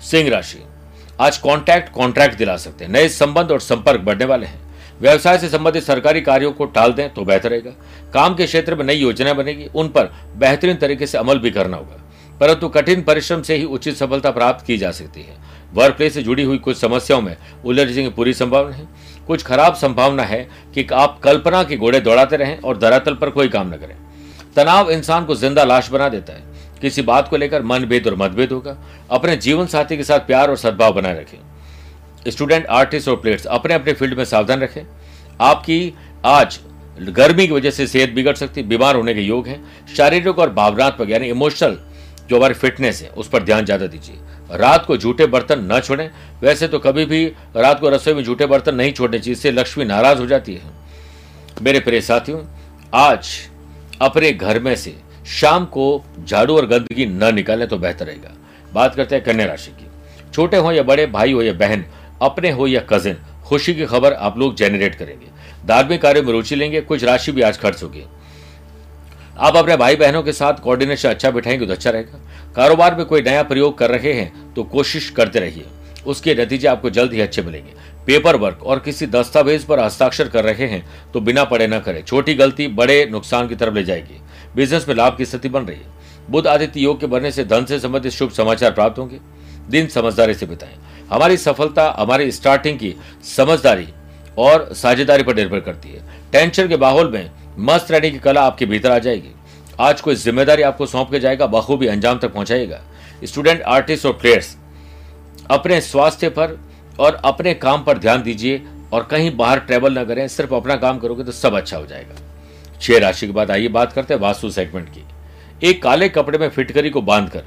सिंह 0.01 0.29
राशि। 0.29 0.63
आज 1.19 1.37
कॉन्टैक्ट 1.37 1.91
कॉन्ट्रैक्ट 1.91 2.37
दिला 2.37 2.57
सकते 2.57 2.85
हैं। 2.85 2.91
नए 2.91 3.09
संबंध 3.09 3.51
और 3.51 3.59
संपर्क 3.59 4.01
बढ़ने 4.01 4.25
वाले 4.25 4.45
हैं। 4.45 4.61
व्यवसाय 5.01 5.37
से 5.37 5.49
संबंधित 5.49 5.83
सरकारी 5.83 6.21
कार्यों 6.21 6.51
को 6.51 6.65
टाल 6.65 6.93
दें 6.93 7.13
तो 7.13 7.25
बेहतर 7.25 7.49
रहेगा। 7.49 7.71
काम 8.13 8.35
के 8.35 8.45
क्षेत्र 8.45 8.75
में 8.75 8.85
नई 8.85 8.95
योजनाएँ 8.95 9.35
बनेगी। 9.35 9.67
उन 9.75 9.87
पर 9.87 10.13
बेहतरीन 10.37 10.75
तरीके 10.75 11.07
से 11.07 11.17
अमल 11.17 11.39
भी 11.39 11.51
करना 11.51 11.77
होगा। 11.77 12.06
परंतु 12.39 12.67
कठिन 12.69 13.01
परिश्रम 13.01 13.41
से 13.41 13.55
ही 13.55 13.63
उचित 13.65 13.95
सफलता 13.95 14.31
प्राप्त 14.31 14.65
की 14.65 14.77
जा 14.77 14.91
सकती 14.91 15.21
है। 15.21 15.35
वर्क 15.73 15.95
प्लेस 15.95 16.13
से 16.13 16.23
जुड़ी 16.23 16.43
हुई 16.43 16.57
कुछ 16.57 16.77
समस्याओं 16.77 17.21
में 17.21 17.35
उलझने 17.65 18.03
की 18.03 18.09
पूरी 18.09 18.33
संभावना 18.33 18.75
है। 18.75 18.87
कुछ 19.27 19.43
खराब 19.43 19.73
संभावना 19.75 20.23
है 20.23 20.47
कि 20.75 20.87
आप 20.93 21.19
कल्पना 21.19 21.63
के 21.63 21.77
घोड़े 21.77 21.99
दौड़ाते 21.99 22.37
रहें 22.37 22.59
और 22.59 22.77
धरातल 22.77 23.15
पर 23.15 23.29
कोई 23.29 23.47
काम 23.47 23.67
न 23.67 23.77
करें। 23.77 23.95
तनाव 24.55 24.91
इंसान 24.91 25.25
को 25.25 25.35
ज़िंदा 25.35 25.63
लाश 25.63 25.89
बना 25.89 26.09
देता 26.09 26.33
है। 26.33 26.55
किसी 26.81 27.01
बात 27.01 27.27
को 27.29 27.37
लेकर 27.37 27.63
मनभेद 27.63 28.07
और 28.07 28.15
मतभेद 28.15 28.51
होगा। 28.51 28.77
अपने 29.11 29.35
जीवन 29.37 29.65
साथी 29.65 29.97
के 29.97 30.03
साथ 30.03 30.19
प्यार 30.19 30.49
और 30.49 30.57
सद्भाव 30.57 30.93
बनाए 30.93 31.19
रखें। 31.19 32.31
स्टूडेंट 32.31 32.65
आर्टिस्ट 32.65 33.09
और 33.09 33.15
प्लेयर्स 33.15 33.45
अपने 33.45 33.73
अपने 33.73 33.93
फ़ील्ड 33.93 34.17
में 34.17 34.23
सावधान 34.25 34.61
रखें। 34.61 34.81
आपकी 35.41 35.93
आज 36.25 36.59
गर्मी 36.99 37.47
की 37.47 37.53
वजह 37.53 37.71
से 37.71 37.87
सेहत 37.87 38.09
बिगड़ 38.09 38.33
सकती, 38.35 38.63
बीमार 38.63 38.95
होने 38.95 39.13
के 39.13 39.21
योग 39.21 39.47
है। 39.47 39.59
शारीरिक 39.95 40.39
और 40.39 40.49
भावनात्मक, 40.49 41.09
यानी 41.09 41.27
इमोशनल 41.27 41.77
जो 42.29 42.37
हमारी 42.37 42.53
फिटनेस 42.53 43.01
है, 43.01 43.09
उस 43.09 43.29
पर 43.29 43.43
ध्यान 43.43 43.65
ज़्यादा 43.65 43.87
दीजिए। 43.87 44.15
रात 44.51 44.85
को 44.85 44.97
झूठे 44.97 45.25
बर्तन 45.27 45.67
न 45.71 45.79
छोड़ें। 45.79 46.09
वैसे 46.41 46.67
तो 46.67 46.79
कभी 46.79 47.05
भी 47.05 47.25
रात 47.55 47.79
को 47.79 47.89
रसोई 47.89 48.13
में 48.13 48.23
झूठे 48.23 48.45
बर्तन 48.45 48.75
नहीं 48.75 48.93
छोड़ने 48.93 49.19
चाहिए, 49.19 49.33
इससे 49.33 49.51
लक्ष्मी 49.51 49.85
नाराज़ 49.85 50.19
हो 50.19 50.25
जाती 50.25 50.55
है। 50.55 50.75
मेरे 51.61 51.79
प्रिय 51.79 52.01
साथियों, 52.01 52.41
आज 52.93 53.29
अपने 54.01 54.31
घर 54.31 54.59
में 54.59 54.75
से 54.75 54.95
शाम 55.29 55.65
को 55.67 56.03
झाड़ू 56.19 56.55
और 56.55 56.65
गंदगी 56.65 57.05
न 57.05 57.33
निकालें 57.35 57.67
तो 57.67 57.77
बेहतर 57.77 58.05
रहेगा। 58.05 58.33
बात 58.73 58.95
करते 58.95 59.15
हैं 59.15 59.23
कन्या 59.23 59.45
राशि 59.45 59.71
की। 59.71 59.85
छोटे 60.31 60.57
हो 60.57 60.71
या 60.71 60.83
बड़े, 60.83 61.05
भाई 61.07 61.31
हो 61.33 61.41
या 61.41 61.53
बहन, 61.55 61.85
अपने 62.21 62.51
हो 62.51 62.67
या 62.67 62.81
कजिन 62.89 63.17
खुशी 63.45 63.73
की 63.73 63.85
खबर 63.85 64.13
आप 64.13 64.37
लोग 64.37 64.55
जेनरेट 64.55 64.95
करेंगे। 64.95 65.27
धार्मिक 65.67 66.01
कार्यों 66.01 66.23
में 66.23 66.31
रुचि 66.31 66.55
लेंगे, 66.55 66.81
कुछ 66.81 67.03
राशि 67.03 67.31
भी 67.31 67.41
आज 67.41 67.57
खर्च 67.57 67.83
होगी। 67.83 68.03
आप 69.37 69.55
अपने 69.55 69.75
भाई 69.77 69.95
बहनों 69.95 70.21
के 70.23 70.31
साथ 70.31 70.53
कोऑर्डिनेशन 70.53 71.09
अच्छा 71.09 71.29
बिठाएँगे 71.31 71.65
तो 71.65 71.73
अच्छा 71.73 71.89
रहेगा। 71.89 72.19
कारोबार 72.55 72.95
में 72.95 73.05
कोई 73.05 73.21
नया 73.21 73.43
प्रयोग 73.43 73.77
कर 73.77 73.89
रहे 73.89 74.13
हैं 74.13 74.53
तो 74.53 74.63
कोशिश 74.63 75.09
करते 75.09 75.39
रहिए। 75.39 75.65
उसके 76.07 76.35
नतीजे 76.35 76.67
आपको 76.67 76.89
जल्द 76.89 77.13
ही 77.13 77.21
अच्छे 77.21 77.41
मिलेंगे। 77.41 77.73
पेपर 78.05 78.35
वर्क 78.35 78.63
और 78.63 78.79
किसी 78.79 79.07
दस्तावेज़ 79.07 79.65
पर 79.65 79.79
हस्ताक्षर 79.79 80.27
कर 80.27 80.43
रहे 80.43 80.67
हैं 80.67 81.11
तो 81.13 81.21
बिना 81.21 81.43
पड़े 81.43 81.67
न 81.67 81.79
करें। 81.79 82.03
छोटी 82.03 82.33
गलती 82.33 82.67
बड़े 82.67 83.05
नुकसान 83.11 83.47
की 83.47 83.55
तरफ़ 83.55 83.73
ले 83.73 83.83
जाएगी। 83.83 84.21
बिज़नेस 84.55 84.87
में 84.87 84.95
लाभ 84.95 85.17
की 85.17 85.25
स्थिति 85.25 85.49
बन 85.49 85.61
रही 85.61 85.77
है। 85.77 85.95
बुद्ध 86.29 86.47
आदित्य 86.47 86.79
योग 86.79 86.99
के 86.99 87.07
बनने 87.07 87.31
से 87.31 87.43
धन 87.43 87.65
से 87.65 87.79
संबंधित 87.79 88.11
शुभ 88.11 88.31
समाचार 88.31 88.71
प्राप्त 88.71 88.99
होंगे। 88.99 89.19
दिन 89.69 89.87
समझदारी 89.87 90.33
से 90.33 90.45
बिताएँ। 90.45 90.77
हमारी 91.11 91.37
सफलता 91.37 91.95
हमारी 91.99 92.31
स्टार्टिंग 92.31 92.79
की 92.79 92.93
समझदारी 93.37 93.87
और 94.37 94.69
साझेदारी 94.73 95.23
पर 95.23 95.35
निर्भर 95.35 95.59
करती 95.59 95.89
है। 95.89 96.01
टेंशन 96.31 96.67
के 96.67 96.77
माहौल 96.77 97.11
में 97.11 97.29
मस्त 97.59 97.91
रहने 97.91 98.09
की 98.11 98.19
कला 98.19 98.41
आपके 98.41 98.65
भीतर 98.65 98.91
आ 98.91 98.97
जाएगी। 98.99 99.33
आज 99.79 100.01
कोई 100.01 100.15
ज़िम्मेदारी 100.15 100.61
आपको 100.63 100.85
सौंप 100.85 101.11
के 101.11 101.19
जाएगा, 101.19 101.45
बखूबी 101.47 101.87
अंजाम 101.87 102.17
तक 102.17 102.33
पहुंचाएगा। 102.33 102.79
स्टूडेंट, 103.23 103.61
आर्टिस्ट 103.61 104.05
और 104.05 104.13
प्लेयर्स, 104.13 104.55
अपने 105.49 105.79
स्वास्थ्य 105.81 106.29
पर 106.29 106.57
और 106.99 107.21
अपने 107.25 107.53
काम 107.55 107.83
पर 107.83 107.97
ध्यान 107.97 108.21
दीजिए 108.23 108.61
और 108.93 109.03
कहीं 109.03 109.35
बाहर 109.37 109.59
ट्रेवल 109.59 109.97
न 109.99 110.03
करें, 110.05 110.27
सिर्फ़ 110.27 110.53
अपना 110.55 110.75
काम 110.75 110.99
करोगे 110.99 111.23
तो 111.23 111.31
सब 111.31 111.55
अच्छा 111.55 111.77
हो 111.77 111.85
जाएगा। 111.85 112.15
छह 112.81 112.97
राशि 112.99 113.27
के 113.27 113.33
बाद 113.33 113.51
आइए, 113.51 113.67
बात 113.67 113.93
करते 113.93 114.13
हैं 114.13 114.21
वास्तु 114.21 114.49
सेगमेंट 114.51 114.89
की। 114.89 115.03
एक 115.61 115.81
काले 115.83 116.09
कपड़े 116.09 116.37
में 116.37 116.49
फिटकरी 116.49 116.89
को 116.89 117.01
बांधकर 117.03 117.43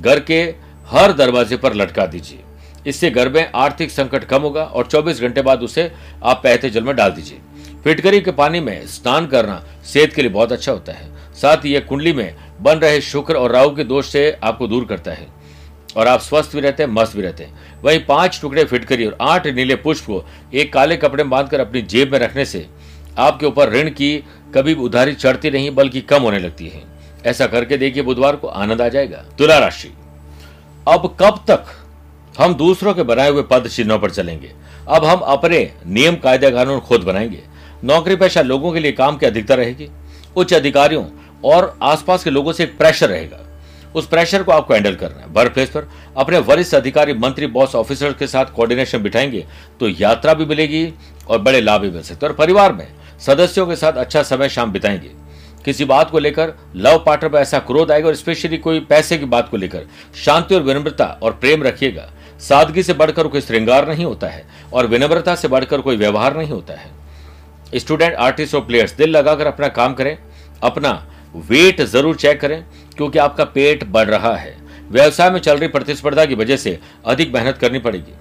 घर 0.00 0.20
के 0.20 0.42
हर 0.88 1.12
दरवाजे 1.12 1.56
पर 1.56 1.74
लटका 1.74 2.06
दीजिए। 2.06 2.44
इससे 2.86 3.10
घर 3.10 3.28
में 3.28 3.50
आर्थिक 3.54 3.90
संकट 3.90 4.24
कम 4.24 4.42
होगा 4.42 4.64
और 4.64 4.86
24 4.86 5.20
घंटे 5.20 5.42
बाद 5.42 5.62
उसे 5.62 5.90
आप 6.22 6.40
बहते 6.44 6.70
जल 6.70 6.84
में 6.84 6.94
डाल 6.96 7.10
दीजिए। 7.10 7.38
फिटकरी 7.84 8.20
के 8.20 8.30
पानी 8.30 8.60
में 8.60 8.86
स्नान 8.86 9.26
करना 9.26 9.64
सेहत 9.84 10.12
के 10.12 10.22
लिए 10.22 10.30
बहुत 10.30 10.52
अच्छा 10.52 10.72
होता 10.72 10.92
है। 10.92 11.34
साथ 11.34 11.56
ही 11.56 11.74
यह 11.74 11.80
कुंडली 11.80 12.12
में 12.12 12.36
बन 12.60 12.78
रहे 12.78 13.00
शुक्र 13.00 13.34
और 13.34 13.52
राहु 13.52 13.70
के 13.70 13.84
दोष 13.84 14.06
से 14.06 14.38
आपको 14.42 14.66
दूर 14.66 14.84
करता 14.84 15.10
है 15.10 15.26
और 15.96 16.08
आप 16.08 16.20
स्वस्थ 16.20 16.52
भी 16.54 16.60
रहते 16.60 16.82
हैं, 16.82 16.90
मस्त 16.90 17.16
भी 17.16 17.22
रहते 17.22 17.44
हैं। 17.44 17.82
वहीं 17.82 18.04
पाँच 18.04 18.38
टुकड़े 18.42 18.64
फिटकरी 18.64 19.06
और 19.06 19.18
आठ 19.20 19.46
नीले 19.46 19.76
पुष्प 19.76 20.04
को 20.04 20.24
एक 20.54 20.72
काले 20.72 20.96
कपड़े 20.96 21.24
में 21.24 21.30
बांधकर 21.30 21.60
अपनी 21.60 21.82
जेब 21.82 22.12
में 22.12 22.18
रखने 22.18 22.44
से 22.44 22.66
आपके 23.18 23.46
ऊपर 23.46 23.70
ऋण 23.70 23.90
की 23.90 24.24
कभी 24.54 24.74
उधारी 24.74 25.14
चढ़ती 25.14 25.50
नहीं, 25.50 25.70
बल्कि 25.70 26.00
कम 26.00 26.22
होने 26.22 26.38
लगती 26.38 26.68
है। 26.68 26.82
ऐसा 27.26 27.46
करके 27.46 27.76
देखिए, 27.76 28.02
बुधवार 28.02 28.36
को 28.36 28.48
आनंद 28.48 28.80
आ 28.80 28.88
जाएगा। 28.88 29.24
तुला 29.38 29.58
राशि। 29.58 29.92
अब 30.88 31.16
कब 31.20 31.44
तक 31.50 31.64
हम 32.40 32.54
दूसरों 32.54 32.94
के 32.94 33.02
बनाए 33.02 33.30
हुए 33.30 33.42
पद 33.42 33.68
चिन्हों 33.68 33.98
पर 33.98 34.10
चलेंगे? 34.10 34.52
अब 34.88 35.04
हम 35.04 35.18
अपने 35.18 35.72
नियम, 35.86 36.16
कायदे, 36.16 36.50
कानून 36.50 36.80
खुद 36.80 37.00
बनाएँगे। 37.00 37.57
नौकरी 37.84 38.16
पेशा 38.16 38.42
लोगों 38.42 38.72
के 38.72 38.80
लिए 38.80 38.92
काम 38.92 39.16
की 39.16 39.26
अधिकता 39.26 39.54
रहेगी। 39.54 39.88
उच्च 40.36 40.54
अधिकारियों 40.54 41.04
और 41.44 41.76
आसपास 41.82 42.24
के 42.24 42.30
लोगों 42.30 42.52
से 42.52 42.62
एक 42.64 42.76
प्रेशर 42.78 43.08
रहेगा। 43.08 43.38
उस 43.94 44.06
प्रेशर 44.06 44.42
को 44.42 44.52
आपको 44.52 44.74
हैंडल 44.74 44.94
करना 44.94 45.20
है। 45.20 45.26
वर्क 45.26 45.52
प्लेस 45.52 45.68
पर 45.68 45.88
अपने 46.16 46.38
वरिष्ठ 46.38 46.74
अधिकारी, 46.74 47.12
मंत्री 47.14 47.46
बॉस 47.46 47.74
ऑफिसर 47.74 48.12
के 48.12 48.26
साथ 48.26 48.46
कोऑर्डिनेशन 48.46 49.02
बिठाएँगे 49.02 49.44
तो 49.80 49.88
यात्रा 49.90 50.34
भी 50.34 50.46
मिलेगी 50.46 50.92
और 51.28 51.38
बड़े 51.38 51.60
लाभ 51.60 51.80
भी 51.80 51.90
मिल 51.90 52.02
सकते 52.02 52.26
हैं। 52.26 52.32
और 52.32 52.38
परिवार 52.38 52.72
में 52.72 52.86
सदस्यों 53.26 53.66
के 53.66 53.76
साथ 53.76 53.92
अच्छा 53.92 54.22
समय 54.22 54.48
शाम 54.48 54.72
बिताएँगे। 54.72 55.10
किसी 55.64 55.84
बात 55.84 56.10
को 56.10 56.18
लेकर 56.18 56.52
लव 56.76 57.02
पार्टनर 57.06 57.30
पर 57.30 57.38
ऐसा 57.38 57.58
क्रोध 57.58 57.90
आएगा 57.92 58.08
और 58.08 58.14
स्पेशली 58.14 58.58
कोई 58.58 58.80
पैसे 58.80 59.18
की 59.18 59.24
बात 59.24 59.48
को 59.48 59.56
लेकर 59.56 59.86
शांति 60.16 60.54
और 60.54 60.62
विनम्रता 60.62 61.06
और 61.22 61.32
प्रेम 61.32 61.62
रखिएगा। 61.62 62.08
सादगी 62.40 62.82
से 62.82 62.92
बढ़कर 62.92 63.28
कोई 63.28 63.40
श्रृंगार 63.40 63.88
नहीं 63.88 64.04
होता 64.04 64.26
है 64.26 64.44
और 64.72 64.86
विनम्रता 64.86 65.34
से 65.34 65.48
बढ़कर 65.48 65.80
कोई 65.80 65.96
व्यवहार 65.96 66.36
नहीं 66.36 66.50
होता 66.50 66.74
है। 66.74 66.90
स्टूडेंट, 67.74 68.14
आर्टिस्ट 68.14 68.54
और 68.54 68.60
प्लेयर्स, 68.60 68.96
दिल 68.96 69.10
लगाकर 69.10 69.46
अपना 69.46 69.68
काम 69.68 69.94
करें, 69.94 70.16
अपना 70.62 70.92
वेट 71.36 71.80
ज़रूर 71.82 72.16
चेक 72.16 72.40
करें, 72.40 72.64
क्योंकि 72.96 73.18
आपका 73.18 73.44
पेट 73.44 73.84
बढ़ 73.84 74.08
रहा 74.08 74.34
है। 74.36 74.56
व्यवसाय 74.90 75.30
में 75.30 75.40
चल 75.40 75.58
रही 75.58 75.68
प्रतिस्पर्धा 75.68 76.24
की 76.24 76.34
वजह 76.34 76.56
से 76.56 76.78
अधिक 77.06 77.34
मेहनत 77.34 77.58
करनी 77.58 77.78
पड़ेगी। 77.78 78.12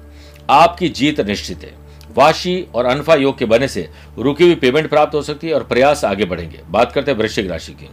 आपकी 0.50 0.90
जीत 0.90 1.20
निश्चित 1.20 1.64
है। 1.64 1.74
वाशी 2.16 2.66
और 2.76 2.86
अनफा 2.86 3.16
योग 3.16 3.38
के 3.38 3.46
बने 3.46 3.68
से 3.68 3.88
रुकी 4.20 4.44
हुई 4.44 4.56
पेमेंट 4.56 4.90
प्राप्त 4.90 5.16
हो 5.16 5.22
सकती 5.22 5.48
है 5.48 5.54
और 5.54 5.64
प्रयास 5.64 6.04
आगे 6.06 6.26
बढ़ेंगे। 6.26 6.60
बात 6.70 6.92
करते 6.92 7.12
हैं 7.12 7.18
वृश्चिक 7.18 7.50
राशि 7.50 7.72
की। 7.72 7.90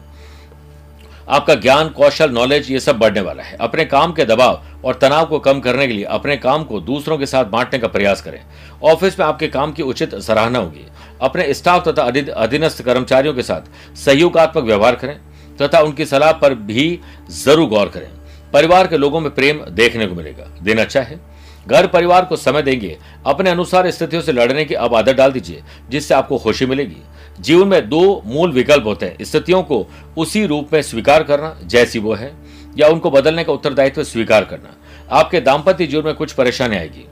आपका 1.28 1.54
ज्ञान, 1.54 1.88
कौशल 1.88 2.30
नॉलेज 2.30 2.70
ये 2.70 2.80
सब 2.80 2.98
बढ़ने 2.98 3.20
वाला 3.20 3.42
है। 3.42 3.56
अपने 3.56 3.84
काम 3.84 4.12
के 4.12 4.24
दबाव 4.24 4.62
और 4.84 4.94
तनाव 4.94 5.26
को 5.26 5.38
कम 5.38 5.60
करने 5.60 5.86
के 5.86 5.92
लिए 5.92 6.04
अपने 6.04 6.36
काम 6.36 6.64
को 6.64 6.80
दूसरों 6.80 7.18
के 7.18 7.26
साथ 7.26 7.44
बांटने 7.44 7.78
का 7.78 7.88
प्रयास 7.88 8.22
करें। 8.22 8.40
ऑफ़िस 8.82 9.18
में 9.18 9.26
आपके 9.26 9.48
काम 9.48 9.72
की 9.72 9.82
उचित 9.82 10.14
सराहना 10.14 10.58
होगी। 10.58 10.86
अपने 11.22 11.52
स्टाफ 11.54 11.88
तथा 11.88 12.02
अधीनस्थ 12.34 12.82
कर्मचारियों 12.82 13.34
के 13.34 13.42
साथ 13.42 13.96
सहयोगात्मक 13.96 14.64
व्यवहार 14.64 14.94
करें 14.94 15.16
तथा 15.62 15.80
उनकी 15.80 16.04
सलाह 16.06 16.32
पर 16.32 16.54
भी 16.54 17.00
ज़रूर 17.32 17.68
गौर 17.68 17.88
करें। 17.88 18.08
परिवार 18.52 18.86
के 18.86 18.96
लोगों 18.96 19.20
में 19.20 19.34
प्रेम 19.34 19.60
देखने 19.70 20.06
को 20.06 20.14
मिलेगा। 20.14 20.44
दिन 20.62 20.78
अच्छा 20.78 21.00
है। 21.00 21.18
घर 21.66 21.86
परिवार 21.86 22.24
को 22.24 22.36
समय 22.36 22.62
देंगे। 22.62 22.96
अपने 23.26 23.50
अनुसार 23.50 23.90
स्थितियों 23.90 24.22
से 24.22 24.32
लड़ने 24.32 24.64
की 24.64 24.74
अब 24.74 24.94
आदत 24.94 25.14
डाल 25.14 25.32
दीजिए, 25.32 25.62
जिससे 25.90 26.14
आपको 26.14 26.38
खुशी 26.38 26.66
मिलेगी। 26.66 26.96
जीवन 27.40 27.68
में 27.68 27.88
दो 27.88 28.22
मूल 28.26 28.52
विकल्प 28.52 28.86
होते 28.86 29.06
हैं। 29.06 29.24
स्थितियों 29.24 29.62
को 29.62 29.86
उसी 30.16 30.44
रूप 30.46 30.72
में 30.72 30.80
स्वीकार 30.82 31.22
करना, 31.22 31.56
जैसी 31.64 31.98
वो 31.98 32.14
है, 32.14 32.32
या 32.78 32.88
उनको 32.88 33.10
बदलने 33.10 33.44
का 33.44 33.52
उत्तरदायित्व 33.52 34.04
स्वीकार 34.04 34.44
करना। 34.44 34.76
आपके 35.10 35.40
दाम्पत्य 35.40 35.86
जीवन 35.86 36.04
में 36.04 36.14
कुछ 36.14 36.32
परेशानी 36.32 36.76
आएगी। 36.76 37.06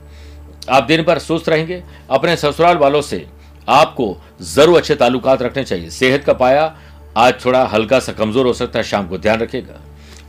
आप 0.71 0.85
दिन 0.85 1.03
भर 1.03 1.19
सुस्त 1.19 1.49
रहेंगे। 1.49 1.83
अपने 2.11 2.37
ससुराल 2.37 2.77
वालों 2.77 3.01
से 3.03 3.27
आपको 3.67 4.17
ज़रूर 4.45 4.77
अच्छे 4.77 4.95
ताल्लुकात 4.95 5.43
रखने 5.43 5.65
चाहिए। 5.65 5.91
सेहत 5.91 6.25
का 6.25 6.33
पाया 6.35 6.75
आज 7.19 7.45
थोड़ा 7.45 7.65
हल्का 7.65 7.99
सा 8.01 8.13
कमज़ोर 8.13 8.47
हो 8.47 8.53
सकता 8.53 8.79
है, 8.79 8.85
शाम 8.85 9.07
को 9.09 9.19
ध्यान 9.19 9.41
रखेगा 9.41 9.81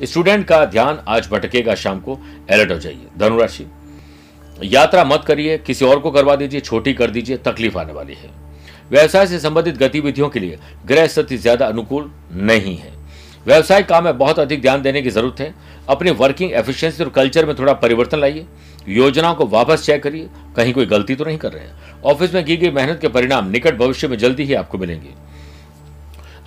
स्टूडेंट 0.04 0.46
का 0.48 0.64
ध्यान 0.66 1.00
आज 1.08 1.28
भटकेगा, 1.32 1.76
शाम 1.76 2.00
को 2.00 2.20
अलर्ट 2.52 2.72
हो 2.72 2.78
जाइए। 2.78 3.08
धनुराशि, 3.18 3.66
यात्रा 4.64 5.04
मत 5.04 5.24
करिए, 5.28 5.58
किसी 5.58 5.86
और 5.86 6.00
को 6.00 6.12
करवा 6.12 6.36
दीजिए, 6.36 6.60
छोटी 6.62 6.94
कर 6.94 7.12
दीजिए, 7.12 7.38
तकलीफ़ 7.40 7.78
आने 7.78 7.94
वाली 7.94 8.14
है। 8.14 8.30
व्यवसाय 8.92 9.28
से 9.28 9.40
संबंधित 9.40 9.78
गतिविधियों 9.78 10.30
के 10.30 10.40
लिए 10.40 10.58
ग्रह 10.86 11.08
स्थिति 11.08 11.38
ज़्यादा 11.38 11.68
अनुकूल 11.68 12.12
नहीं 12.34 12.76
है। 12.78 12.92
व्यवसाय 13.46 13.84
काम 13.84 14.04
में 14.04 14.18
बहुत 14.18 14.40
अधिक 14.40 14.62
ध्यान 14.62 14.82
देने 14.82 15.02
की 15.02 15.10
ज़रूरत 15.10 15.40
है। 15.40 15.54
अपने 15.90 16.12
वर्किंग 16.14 16.52
एफिशिएंसी 16.54 17.04
और 17.04 17.10
कल्चर 17.12 17.46
में 17.46 17.56
थोड़ा 17.56 17.74
परिवर्तन 17.76 18.20
लाइए। 18.20 18.46
योजनाओं 18.88 19.36
को 19.36 19.46
वापस 19.48 19.86
चेक 19.86 20.04
करिए। 20.04 20.30
कहीं 20.56 20.74
कोई 20.74 20.86
गलती 20.86 21.16
तो 21.16 21.26
नहीं 21.26 21.38
कर 21.38 21.52
रहे 21.52 21.64
हैं। 21.64 22.02
ऑफ़िस 22.04 22.34
में 22.34 22.44
की 22.46 22.58
गई 22.58 22.72
मेहनत 22.72 23.00
के 23.02 23.08
परिणाम 23.08 23.50
निकट 23.50 23.78
भविष्य 23.78 24.08
में 24.08 24.18
जल्दी 24.18 24.44
ही 24.44 24.54
आपको 24.54 24.78
मिलेंगे। 24.78 25.10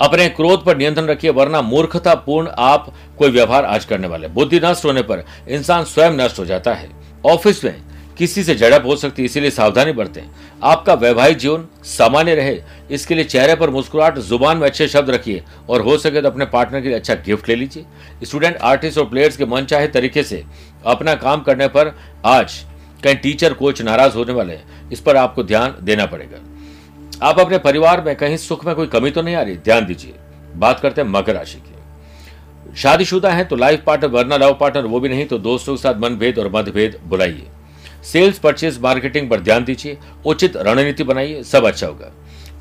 अपने 0.01 0.29
क्रोध 0.29 0.65
पर 0.65 0.77
नियंत्रण 0.77 1.07
रखिए, 1.07 1.31
वरना 1.31 1.63
मूर्खतापूर्ण 1.63 2.49
आप 2.49 2.93
कोई 3.19 3.31
व्यवहार 3.31 3.65
आज 3.65 3.85
करने 3.85 4.09
वाले 4.09 4.29
बुद्धि 4.29 4.61
नष्ट 4.65 4.85
होने 4.85 5.03
पर 5.03 5.25
इंसान 5.49 5.85
स्वयं 5.85 6.17
नष्ट 6.17 6.39
हो 6.39 6.45
जाता 6.45 6.75
है। 6.75 6.89
ऑफ़िस 7.27 7.65
में 7.65 7.75
किसी 8.19 8.43
से 8.45 8.55
झड़प 8.55 8.85
हो 8.87 8.95
सकती 8.97 9.23
है, 9.23 9.27
इसीलिए 9.27 9.51
सावधानी 9.51 9.93
बरतें। 9.93 10.23
आपका 10.63 10.95
वैवाहिक 10.95 11.37
जीवन 11.37 11.67
सामान्य 11.85 12.35
रहे, 12.35 12.61
इसके 12.91 13.15
लिए 13.15 13.25
चेहरे 13.25 13.55
पर 13.55 13.71
मुस्कुराहट, 13.71 14.19
ज़ुबान 14.19 14.57
में 14.59 14.67
अच्छे 14.67 14.87
शब्द 14.89 15.11
रखिए 15.11 15.43
और 15.69 15.81
हो 15.81 15.97
सके 15.99 16.21
तो 16.23 16.29
अपने 16.29 16.45
पार्टनर 16.47 16.81
के 16.81 16.89
लिए 16.89 16.97
अच्छा 16.97 17.15
गिफ्ट 17.17 17.49
ले 17.49 17.55
लीजिए। 17.55 17.85
स्टूडेंट, 18.25 18.57
आर्टिस्ट 18.57 18.99
और 18.99 19.09
प्लेयर्स 19.09 19.37
के 19.37 19.45
मन 19.45 19.65
चाहे 19.65 19.89
तरीके 19.89 20.23
से 20.23 20.43
अपना 20.87 21.15
काम 21.15 21.41
करने 21.41 21.69
पर 21.69 21.95
आज 22.25 22.55
कहीं 23.05 23.17
टीचर 23.17 23.53
कोच 23.53 23.83
नाराज़ 23.83 24.15
होने 24.15 24.33
वाले 24.33 24.55
हैं। 24.55 24.91
इस 24.91 25.01
पर 25.01 25.17
आपको 25.17 25.43
ध्यान 25.45 25.77
देना 25.83 26.07
पड़ेगा। 26.07 26.39
आप 27.23 27.39
अपने 27.39 27.59
परिवार 27.59 28.01
में 28.01 28.15
कहीं 28.17 28.37
सुख 28.37 28.65
में 28.67 28.75
कोई 28.75 28.87
कमी 28.87 29.11
तो 29.11 29.23
नहीं 29.23 29.35
आ 29.35 29.43
रही? 29.43 29.57
ध्यान 29.57 29.87
दीजिए। 29.87 30.15
बात 30.57 30.81
करते 30.81 31.01
हैं 31.01 31.09
मकर 31.09 31.35
राशि 31.35 31.59
की। 31.59 32.75
शादीशुदा 32.77 33.31
है 33.31 33.45
तो 33.45 33.57
लाइफ 33.57 33.83
पार्टनर 33.87 34.11
वरना 34.11 34.37
लव 34.37 34.57
पार्टनर 34.61 34.85
वो 34.85 35.01
भी 35.01 35.09
नहीं 35.09 35.27
तो 35.27 35.39
दोस्तों 35.39 35.77
के 35.77 35.83
साथ 35.83 35.95
मनभेद 35.95 36.39
और 36.39 36.51
मतभेद 36.53 36.99
बुलाइए। 37.05 37.47
सेल्स 38.05 38.39
परचेज 38.39 38.81
मार्केटिंग 38.81 39.31
पर 39.31 39.41
ध्यान 39.41 39.65
दीजिए। 39.65 39.99
उचित 40.27 40.57
रणनीति 40.57 41.05
बनाइए। 41.05 41.43
सब 41.43 41.67
अच्छा 41.67 41.87
होगा। 41.87 42.13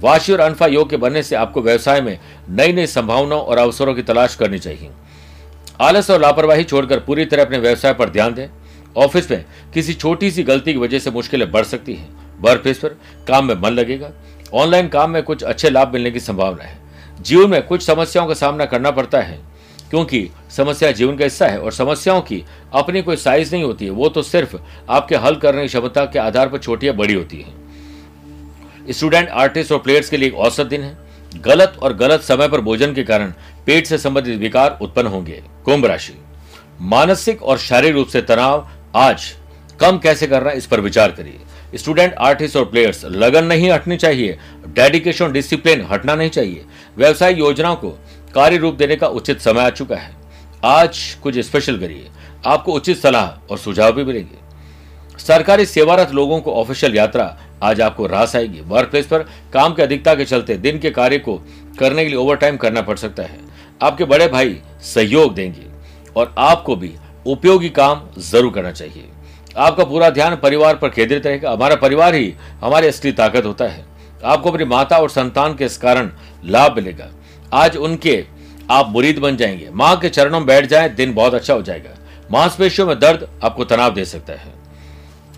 वाशी 0.01 0.33
और 0.33 0.39
अनफा 0.39 0.67
योग 0.67 0.89
के 0.89 0.97
बनने 0.97 1.23
से 1.23 1.35
आपको 1.35 1.61
व्यवसाय 1.61 2.01
में 2.01 2.19
नई 2.49 2.73
नई 2.73 2.87
संभावनाओं 2.87 3.41
और 3.41 3.57
अवसरों 3.57 3.93
की 3.93 4.01
तलाश 4.01 4.35
करनी 4.35 4.59
चाहिए। 4.59 4.89
आलस 5.81 6.09
और 6.11 6.21
लापरवाही 6.21 6.63
छोड़कर 6.63 6.99
पूरी 6.99 7.25
तरह 7.25 7.45
अपने 7.45 7.57
व्यवसाय 7.57 7.93
पर 7.93 8.09
ध्यान 8.09 8.33
दें। 8.33 8.47
ऑफ़िस 8.97 9.31
में 9.31 9.45
किसी 9.73 9.93
छोटी 9.93 10.29
सी 10.31 10.43
गलती 10.43 10.73
की 10.73 10.79
वजह 10.79 10.99
से 10.99 11.11
मुश्किलें 11.11 11.51
बढ़ 11.51 11.63
सकती 11.63 11.93
हैं। 11.93 12.07
वर्क 12.41 12.61
प्लेस 12.61 12.79
पर 12.79 12.95
काम 13.27 13.45
में 13.45 13.55
मन 13.55 13.69
लगेगा। 13.69 14.11
ऑनलाइन 14.53 14.87
काम 14.87 15.11
में 15.11 15.21
कुछ 15.23 15.43
अच्छे 15.43 15.69
लाभ 15.69 15.93
मिलने 15.93 16.11
की 16.11 16.19
संभावना 16.19 16.63
है। 16.63 16.77
जीवन 17.21 17.49
में 17.49 17.61
कुछ 17.61 17.83
समस्याओं 17.83 18.27
का 18.27 18.33
सामना 18.33 18.65
करना 18.65 18.91
पड़ता 18.91 19.21
है, 19.21 19.39
क्योंकि 19.89 20.29
समस्या 20.51 20.91
जीवन 20.91 21.17
का 21.17 21.23
हिस्सा 21.23 21.47
है 21.47 21.59
और 21.59 21.71
समस्याओं 21.71 22.21
की 22.21 22.43
अपनी 22.73 23.01
कोई 23.01 23.15
साइज़ 23.15 23.53
नहीं 23.55 23.63
होती 23.63 23.85
है। 23.85 23.91
वो 23.91 24.09
तो 24.09 24.21
सिर्फ़ 24.21 24.55
आपके 24.89 25.15
हल 25.15 25.35
करने 25.35 25.61
की 25.61 25.67
क्षमता 25.67 26.05
के 26.05 26.19
आधार 26.19 26.49
पर 26.49 26.57
छोटी 26.57 26.87
या 26.87 26.93
बड़ी 26.93 27.13
होती 27.13 27.41
है। 27.41 28.93
स्टूडेंट, 28.93 29.29
आर्टिस्ट 29.29 29.71
और 29.71 29.79
प्लेयर्स 29.79 30.09
के 30.09 30.17
लिए 30.17 30.29
एक 30.29 30.35
औसत 30.35 30.65
दिन 30.65 30.81
है। 30.81 30.97
गलत 31.35 31.77
और 31.81 31.93
गलत 31.93 32.21
समय 32.21 32.47
पर 32.47 32.61
भोजन 32.61 32.93
के 32.93 33.03
कारण 33.03 33.33
पेट 33.65 33.87
से 33.87 33.97
संबंधित 33.97 34.39
विकार 34.39 34.77
उत्पन्न 34.81 35.07
होंगे। 35.07 35.43
कुंभ 35.65 35.85
राशि। 35.85 36.13
मानसिक 36.81 37.43
और 37.43 37.57
शारीरिक 37.57 37.95
रूप 37.95 38.07
से 38.07 38.21
तनाव 38.21 38.69
आज 38.95 39.33
कम 39.79 39.97
कैसे 39.97 40.27
करना 40.27 40.51
इस 40.51 40.65
पर 40.65 40.79
विचार 40.79 41.11
करिए। 41.11 41.39
स्टूडेंट, 41.75 42.13
आर्टिस्ट 42.13 42.57
और 42.57 42.65
प्लेयर्स, 42.65 43.05
लगन 43.05 43.43
नहीं 43.43 43.71
हटनी 43.71 43.97
चाहिए। 43.97 44.37
डेडिकेशन, 44.67 45.31
डिसिप्लिन 45.31 45.87
हटना 45.91 46.15
नहीं 46.15 46.29
चाहिए। 46.29 46.65
व्यवसाय 46.97 47.33
योजनाओं 47.33 47.75
को 47.75 47.89
कार्य 48.35 48.57
रूप 48.57 48.75
देने 48.75 48.95
का 48.95 49.07
उचित 49.07 49.41
समय 49.41 49.61
आ 49.61 49.69
चुका 49.69 49.95
है। 49.95 50.15
आज 50.65 51.17
कुछ 51.23 51.37
स्पेशल 51.39 51.79
करिए। 51.79 52.09
आपको 52.45 52.73
उचित 52.73 52.97
सलाह 52.97 53.47
और 53.51 53.57
सुझाव 53.57 53.91
भी 53.91 54.03
मिलेंगे। 54.03 54.45
सरकारी 55.19 55.65
सेवारत 55.65 56.11
लोगों 56.11 56.39
को 56.41 56.53
ऑफिशियल 56.53 56.95
यात्रा 56.95 57.25
आज 57.65 57.81
आपको 57.81 58.07
रास 58.07 58.35
आएगी। 58.35 58.61
वर्क 58.61 58.89
प्लेस 58.89 59.05
पर 59.05 59.19
काम 59.53 59.73
की 59.73 59.81
अधिकता 59.81 60.15
के 60.15 60.25
चलते 60.25 60.55
दिन 60.57 60.79
के 60.79 60.89
कार्य 60.91 61.17
को 61.17 61.35
करने 61.79 62.03
के 62.03 62.09
लिए 62.09 62.17
ओवर 62.17 62.35
टाइम 62.35 62.57
करना 62.57 62.81
पड़ 62.81 62.97
सकता 62.97 63.23
है। 63.23 63.39
आपके 63.83 64.03
बड़े 64.03 64.27
भाई 64.27 64.59
सहयोग 64.83 65.33
देंगे 65.33 65.65
और 66.15 66.35
आपको 66.37 66.75
भी 66.75 66.93
उपयोगी 67.27 67.69
काम 67.69 68.01
ज़रूर 68.19 68.53
करना 68.53 68.71
चाहिए। 68.71 69.09
आपका 69.57 69.83
पूरा 69.83 70.09
ध्यान 70.09 70.35
परिवार 70.35 70.75
पर 70.75 70.89
केंद्रित 70.89 71.25
रहेगा। 71.27 71.51
हमारा 71.51 71.75
परिवार 71.75 72.15
ही 72.15 72.33
हमारी 72.61 72.87
असली 72.87 73.11
ताकत 73.11 73.45
होता 73.45 73.65
है। 73.65 73.85
आपको 74.25 74.51
अपनी 74.51 74.65
माता 74.65 74.97
और 74.97 75.09
संतान 75.09 75.55
के 75.55 75.65
इस 75.65 75.77
कारण 75.77 76.11
लाभ 76.45 76.75
मिलेगा। 76.75 77.09
आज 77.53 77.77
उनके 77.77 78.23
आप 78.71 78.89
मुरीद 78.89 79.19
बन 79.19 79.37
जाएँगे। 79.37 79.69
माँ 79.73 79.95
के 79.99 80.09
चरणों 80.09 80.39
में 80.39 80.47
बैठ 80.47 80.65
जाए, 80.65 80.89
दिन 80.89 81.13
बहुत 81.13 81.33
अच्छा 81.33 81.53
हो 81.53 81.61
जाएगा। 81.61 81.97
मांसपेशियों 82.31 82.87
में 82.87 82.99
दर्द 82.99 83.27
आपको 83.43 83.63
तनाव 83.63 83.93
दे 83.93 84.05
सकता 84.05 84.33
है। 84.33 84.53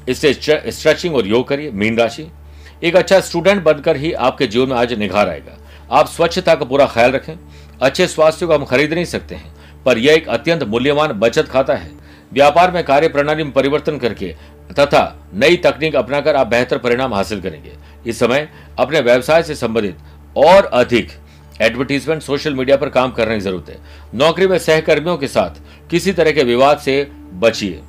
इससे 0.08 0.34
स्ट्रेचिंग 0.34 1.16
और 1.16 1.28
योग 1.28 1.48
करिए, 1.48 1.72
मीन 1.72 1.98
राशि। 1.98 2.28
एक 2.84 2.96
अच्छा 2.96 3.20
स्टूडेंट 3.20 3.64
बनकर 3.64 3.98
ही 3.98 4.12
आपके 4.14 4.48
जीवन 4.48 4.70
में 4.70 4.76
आज 4.76 4.94
निखार 4.94 5.30
आएगा। 5.30 5.58
आप 5.92 6.08
स्वच्छता 6.08 6.56
का 6.56 6.66
पूरा 6.66 6.86
ख्याल 6.86 7.12
रखें। 7.12 7.34
अच्छे 7.82 8.08
स्वास्थ्य 8.08 8.46
को 8.46 8.54
हम 8.54 8.66
खरीद 8.66 8.94
नहीं 8.94 9.06
सकते 9.06 9.36
हैं, 9.36 9.54
पर 9.86 9.98
यह 9.98 10.14
एक 10.14 10.28
अत्यंत 10.30 10.64
मूल्यवान 10.66 11.12
बचत 11.16 11.48
खाता 11.48 11.76
है। 11.76 11.92
व्यापार 12.32 12.72
में 12.72 12.84
कार्य 12.84 13.08
प्रणाली 13.08 13.44
में 13.44 13.52
परिवर्तन 13.54 13.98
करके 13.98 14.34
तथा 14.72 15.30
नई 15.34 15.56
तकनीक 15.58 15.96
अपनाकर 15.96 16.36
आप 16.36 16.48
बेहतर 16.48 16.78
परिणाम 16.78 17.14
हासिल 17.14 17.42
करेंगे। 17.42 17.72
इस 18.06 18.20
समय 18.20 18.48
अपने 18.80 19.02
व्यवसाय 19.02 19.44
से 19.44 19.56
संबंधित 19.56 19.98
और 20.36 20.66
अधिक 20.66 21.12
एडवर्टीजमेंट 21.62 22.22
सोशल 22.22 22.56
मीडिया 22.56 22.78
पर 22.78 22.90
काम 22.90 23.12
करने 23.12 23.36
की 23.36 23.42
ज़रूरत 23.42 23.70
है। 23.70 23.78
नौकरी 24.16 24.48
में 24.48 24.58
सहकर्मियों 24.58 25.18
के 25.18 25.28
साथ 25.28 25.62
किसी 25.90 26.14
तरह 26.14 26.32
के 26.32 26.44
विवाद 26.44 26.80
से 26.80 27.08
बचिए। 27.36 27.80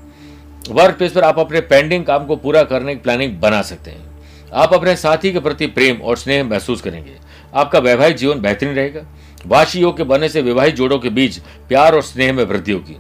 वर्क 0.71 0.97
प्लेस 0.97 1.13
पर 1.13 1.25
आप 1.25 1.39
अपने 1.39 1.61
पेंडिंग 1.63 2.05
काम 2.05 2.27
को 2.27 2.37
पूरा 2.37 2.63
करने 2.63 2.95
की 2.95 3.01
प्लानिंग 3.03 3.39
बना 3.41 3.61
सकते 3.63 3.91
हैं। 3.91 4.07
आप 4.55 4.73
अपने 4.75 4.95
साथी 4.97 5.33
के 5.33 5.41
प्रति 5.41 5.67
प्रेम 5.69 6.01
और 6.01 6.17
स्नेह 6.17 6.45
महसूस 6.45 6.81
करेंगे। 6.81 7.17
आपका 7.55 7.79
वैवाहिक 7.79 8.17
जीवन 8.17 8.41
बेहतरीन 8.41 8.75
रहेगा। 8.75 9.01
वाशी 9.47 9.81
योग 9.81 9.97
के 9.97 10.05
बनने 10.05 10.29
से 10.29 10.43
विवाहित 10.43 10.75
जोड़ों 10.75 10.99
के 10.99 11.11
बीच 11.11 11.39
प्यार 11.69 11.95
और 11.95 12.03
स्नेह 12.03 12.33
में 12.33 12.45
वृद्धि 12.45 12.73
होगी। 12.73 12.97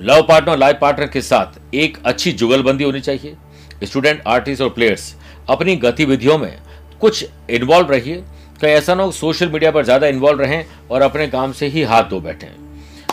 लव 0.00 0.22
पार्टनर 0.22 0.56
लाइफ 0.56 0.78
पार्टनर 0.80 1.06
के 1.06 1.20
साथ 1.20 1.74
एक 1.74 1.98
अच्छी 2.04 2.32
जुगलबंदी 2.32 2.84
होनी 2.84 3.00
चाहिए। 3.00 3.36
स्टूडेंट, 3.84 4.22
आर्टिस्ट 4.26 4.62
और 4.62 4.68
प्लेयर्स, 4.70 5.14
अपनी 5.50 5.76
गतिविधियों 5.76 6.38
में 6.38 6.58
कुछ 7.00 7.24
इन्वॉल्व 7.50 7.92
रहिए। 7.92 8.22
कहीं 8.60 8.72
ऐसा 8.72 8.94
ना 8.94 9.02
हो 9.02 9.12
सोशल 9.12 9.48
मीडिया 9.48 9.70
पर 9.70 9.84
ज़्यादा 9.84 10.06
इन्वॉल्व 10.06 10.40
रहें 10.40 10.64
और 10.90 11.02
अपने 11.02 11.28
काम 11.28 11.52
से 11.52 11.66
ही 11.66 11.82
हाथ 11.84 12.04
धो 12.04 12.20
बैठें। 12.20 12.48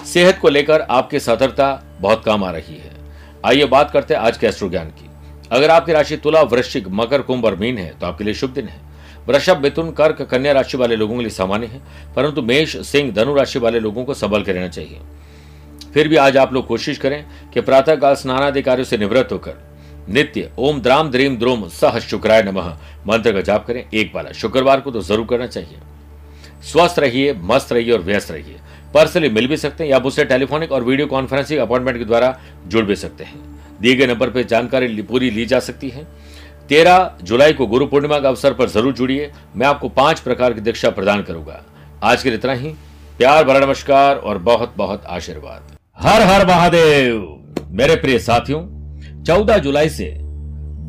सेहत 0.06 0.40
को 0.40 0.50
लेकर 0.50 0.82
आपकी 0.82 1.20
सतर्कता 1.20 1.72
बहुत 2.02 2.24
काम 2.26 2.44
आ 2.44 2.52
रही 2.52 2.76
है। 2.76 2.94
आइए 3.46 3.66
बात 3.68 3.92
करते 3.92 4.14
हैं 4.14 4.22
आज 4.22 4.38
के 4.38 4.48
एस्ट्रो 4.48 4.70
ज्ञान 4.70 4.88
की। 4.90 5.10
अगर 5.52 5.70
आपकी 5.70 5.94
राशि 5.94 6.16
तुला, 6.18 6.42
वृश्चिक, 6.44 6.88
मकर, 6.90 7.22
कुंभ 7.22 7.46
और 7.46 7.56
मीन 7.56 7.78
है 7.78 7.90
तो 7.92 8.08
आपके 8.08 8.24
लिए 8.24 8.34
शुभ 8.34 8.50
दिन 8.52 8.68
है। 8.68 8.80
वृषभ, 9.28 9.58
मिथुन, 9.58 9.92
कर्क, 9.92 10.22
कन्या 10.22 10.54
राशि 10.54 10.78
वाले 10.78 10.96
लोगों 10.96 11.16
के 11.16 11.22
लिए 11.22 11.30
सामान्य 11.32 11.68
है, 11.68 11.82
परंतु 12.16 12.42
मेष, 12.42 12.76
सिंह, 12.88 13.12
धनु 13.12 13.34
राशि 13.34 13.60
वाले 13.60 13.80
लोगों 13.80 14.06
को 14.06 14.14
सबल 14.14 14.44
कर 14.44 14.54
रहना 14.54 14.68
चाहिए। 14.70 15.00
फिर 15.94 16.08
भी 16.08 16.16
आज 16.18 16.38
आप 16.38 16.54
लोग 16.54 16.68
कोशिश 16.68 16.98
करें 16.98 17.24
कि 17.54 17.62
प्रातःकाल 17.62 18.16
स्नानाधिकारियों 18.16 18.86
से 18.86 18.98
निवृत्त 18.98 19.32
होकर 19.32 19.64
नित्य 20.10 20.52
ओम 20.60 20.82
द्राम 20.82 21.10
द्रीम 21.12 21.38
द्रोम 21.38 21.68
सह 21.72 22.00
शुक्राय 22.02 22.44
नमः 22.44 22.76
मंत्र 23.08 23.32
का 23.34 23.42
जाप 23.42 23.66
करें। 23.68 23.84
एक 23.84 24.12
बार 24.14 24.32
शुक्रवार 24.34 24.82
को 24.82 24.92
तो 24.92 25.02
ज़रूर 25.02 25.26
करना 25.28 25.48
चाहिए। 25.48 25.80
स्वस्थ 26.64 27.00
रहिए, 27.00 27.34
मस्त 27.34 27.74
रहिए 27.74 27.92
और 27.92 28.02
व्यस्त 28.02 28.32
रहिए। 28.32 28.60
पर्सनली 28.96 29.30
मिल 29.30 29.48
भी 29.48 29.58
सकते 29.58 29.84
हैं 29.84 29.92
या 29.92 30.00
मुझसे 30.00 30.26
टेलीफोनिक 30.26 30.72
और 30.72 30.84
वीडियो 30.84 31.08
कॉन्फ्रेंसिंग 31.08 31.60
अपॉइंटमेंट 31.60 31.98
के 31.98 32.06
द्वारा 32.06 32.38
जुड़ 32.68 32.86
भी 32.86 32.96
सकते 32.96 33.24
हैं। 33.24 33.40
दिए 33.82 33.96
गए 33.96 34.06
नंबर 34.08 34.30
पर 34.30 34.44
जानकारी 34.44 35.02
पूरी 35.04 35.30
ली 35.30 35.46
जा 35.46 35.60
सकती 35.60 35.90
है। 35.90 36.04
तेरह 36.70 37.18
जुलाई 37.24 37.54
को 37.54 37.68
गुरु 37.68 37.86
पूर्णिमा 37.86 38.20
के 38.20 38.28
अवसर 38.28 38.54
पर 38.54 38.70
ज़रूर 38.70 38.94
जुड़िए। 38.94 39.32
मैं 39.56 39.68
आपको 39.68 39.90
पाँच 39.92 40.20
प्रकार 40.20 40.54
की 40.54 40.62
दीक्षा 40.62 40.90
प्रदान 40.90 41.24
करूँगा। 41.24 41.62
आज 42.04 42.24
के 42.24 42.30
लिए 42.30 42.38
इतना 42.38 42.54
ही। 42.54 42.70
प्यार, 43.18 43.44
भरा 43.44 43.60
नमस्कार 43.60 44.16
और 44.16 44.38
बहुत 44.38 44.74
बहुत 44.78 45.06
आशीर्वाद। 45.06 45.78
हर 45.98 46.22
हर 46.22 46.46
महादेव। 46.48 47.68
मेरे 47.72 47.96
प्रिय 47.96 48.20
साथियों, 48.20 48.62
चौदह 49.24 49.58
जुलाई 49.58 49.90
से 49.90 50.10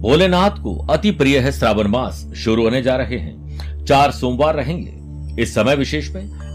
भोलेनाथ 0.01 0.63
को 0.63 0.77
अति 0.87 1.11
प्रिय 1.11 1.39
है 1.39 1.53
श्रावण 1.53 1.89
मास। 1.89 2.27
शुरू 2.37 2.63
होने 2.63 2.83
जा 2.83 2.97
रहे 2.97 3.19
हैं। 3.19 3.85
चार 3.85 4.11
सोमवार 4.11 4.55
रहेंगे। 4.55 5.43
इस 5.43 5.55
समय 5.55 5.77
विशेष 5.77 6.11
में 6.11 6.46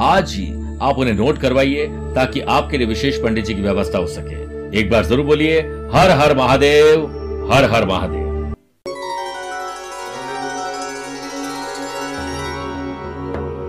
आज 0.00 0.34
ही 0.34 0.46
आप 0.82 0.98
उन्हें 0.98 1.14
नोट 1.14 1.38
करवाइए 1.38 1.86
ताकि 2.14 2.40
आपके 2.40 2.78
लिए 2.78 2.86
विशेष 2.86 3.22
पंडित 3.22 3.44
जी 3.44 3.54
की 3.54 3.62
व्यवस्था 3.62 3.98
हो 3.98 4.06
सके। 4.06 4.78
एक 4.78 4.90
बार 4.90 5.04
ज़रूर 5.04 5.26
बोलिए, 5.26 5.60
हर 5.92 6.10
हर 6.10 6.36
महादेव, 6.36 7.04
हर 7.52 7.64
हर 7.64 7.84
महादेव। 7.84 8.23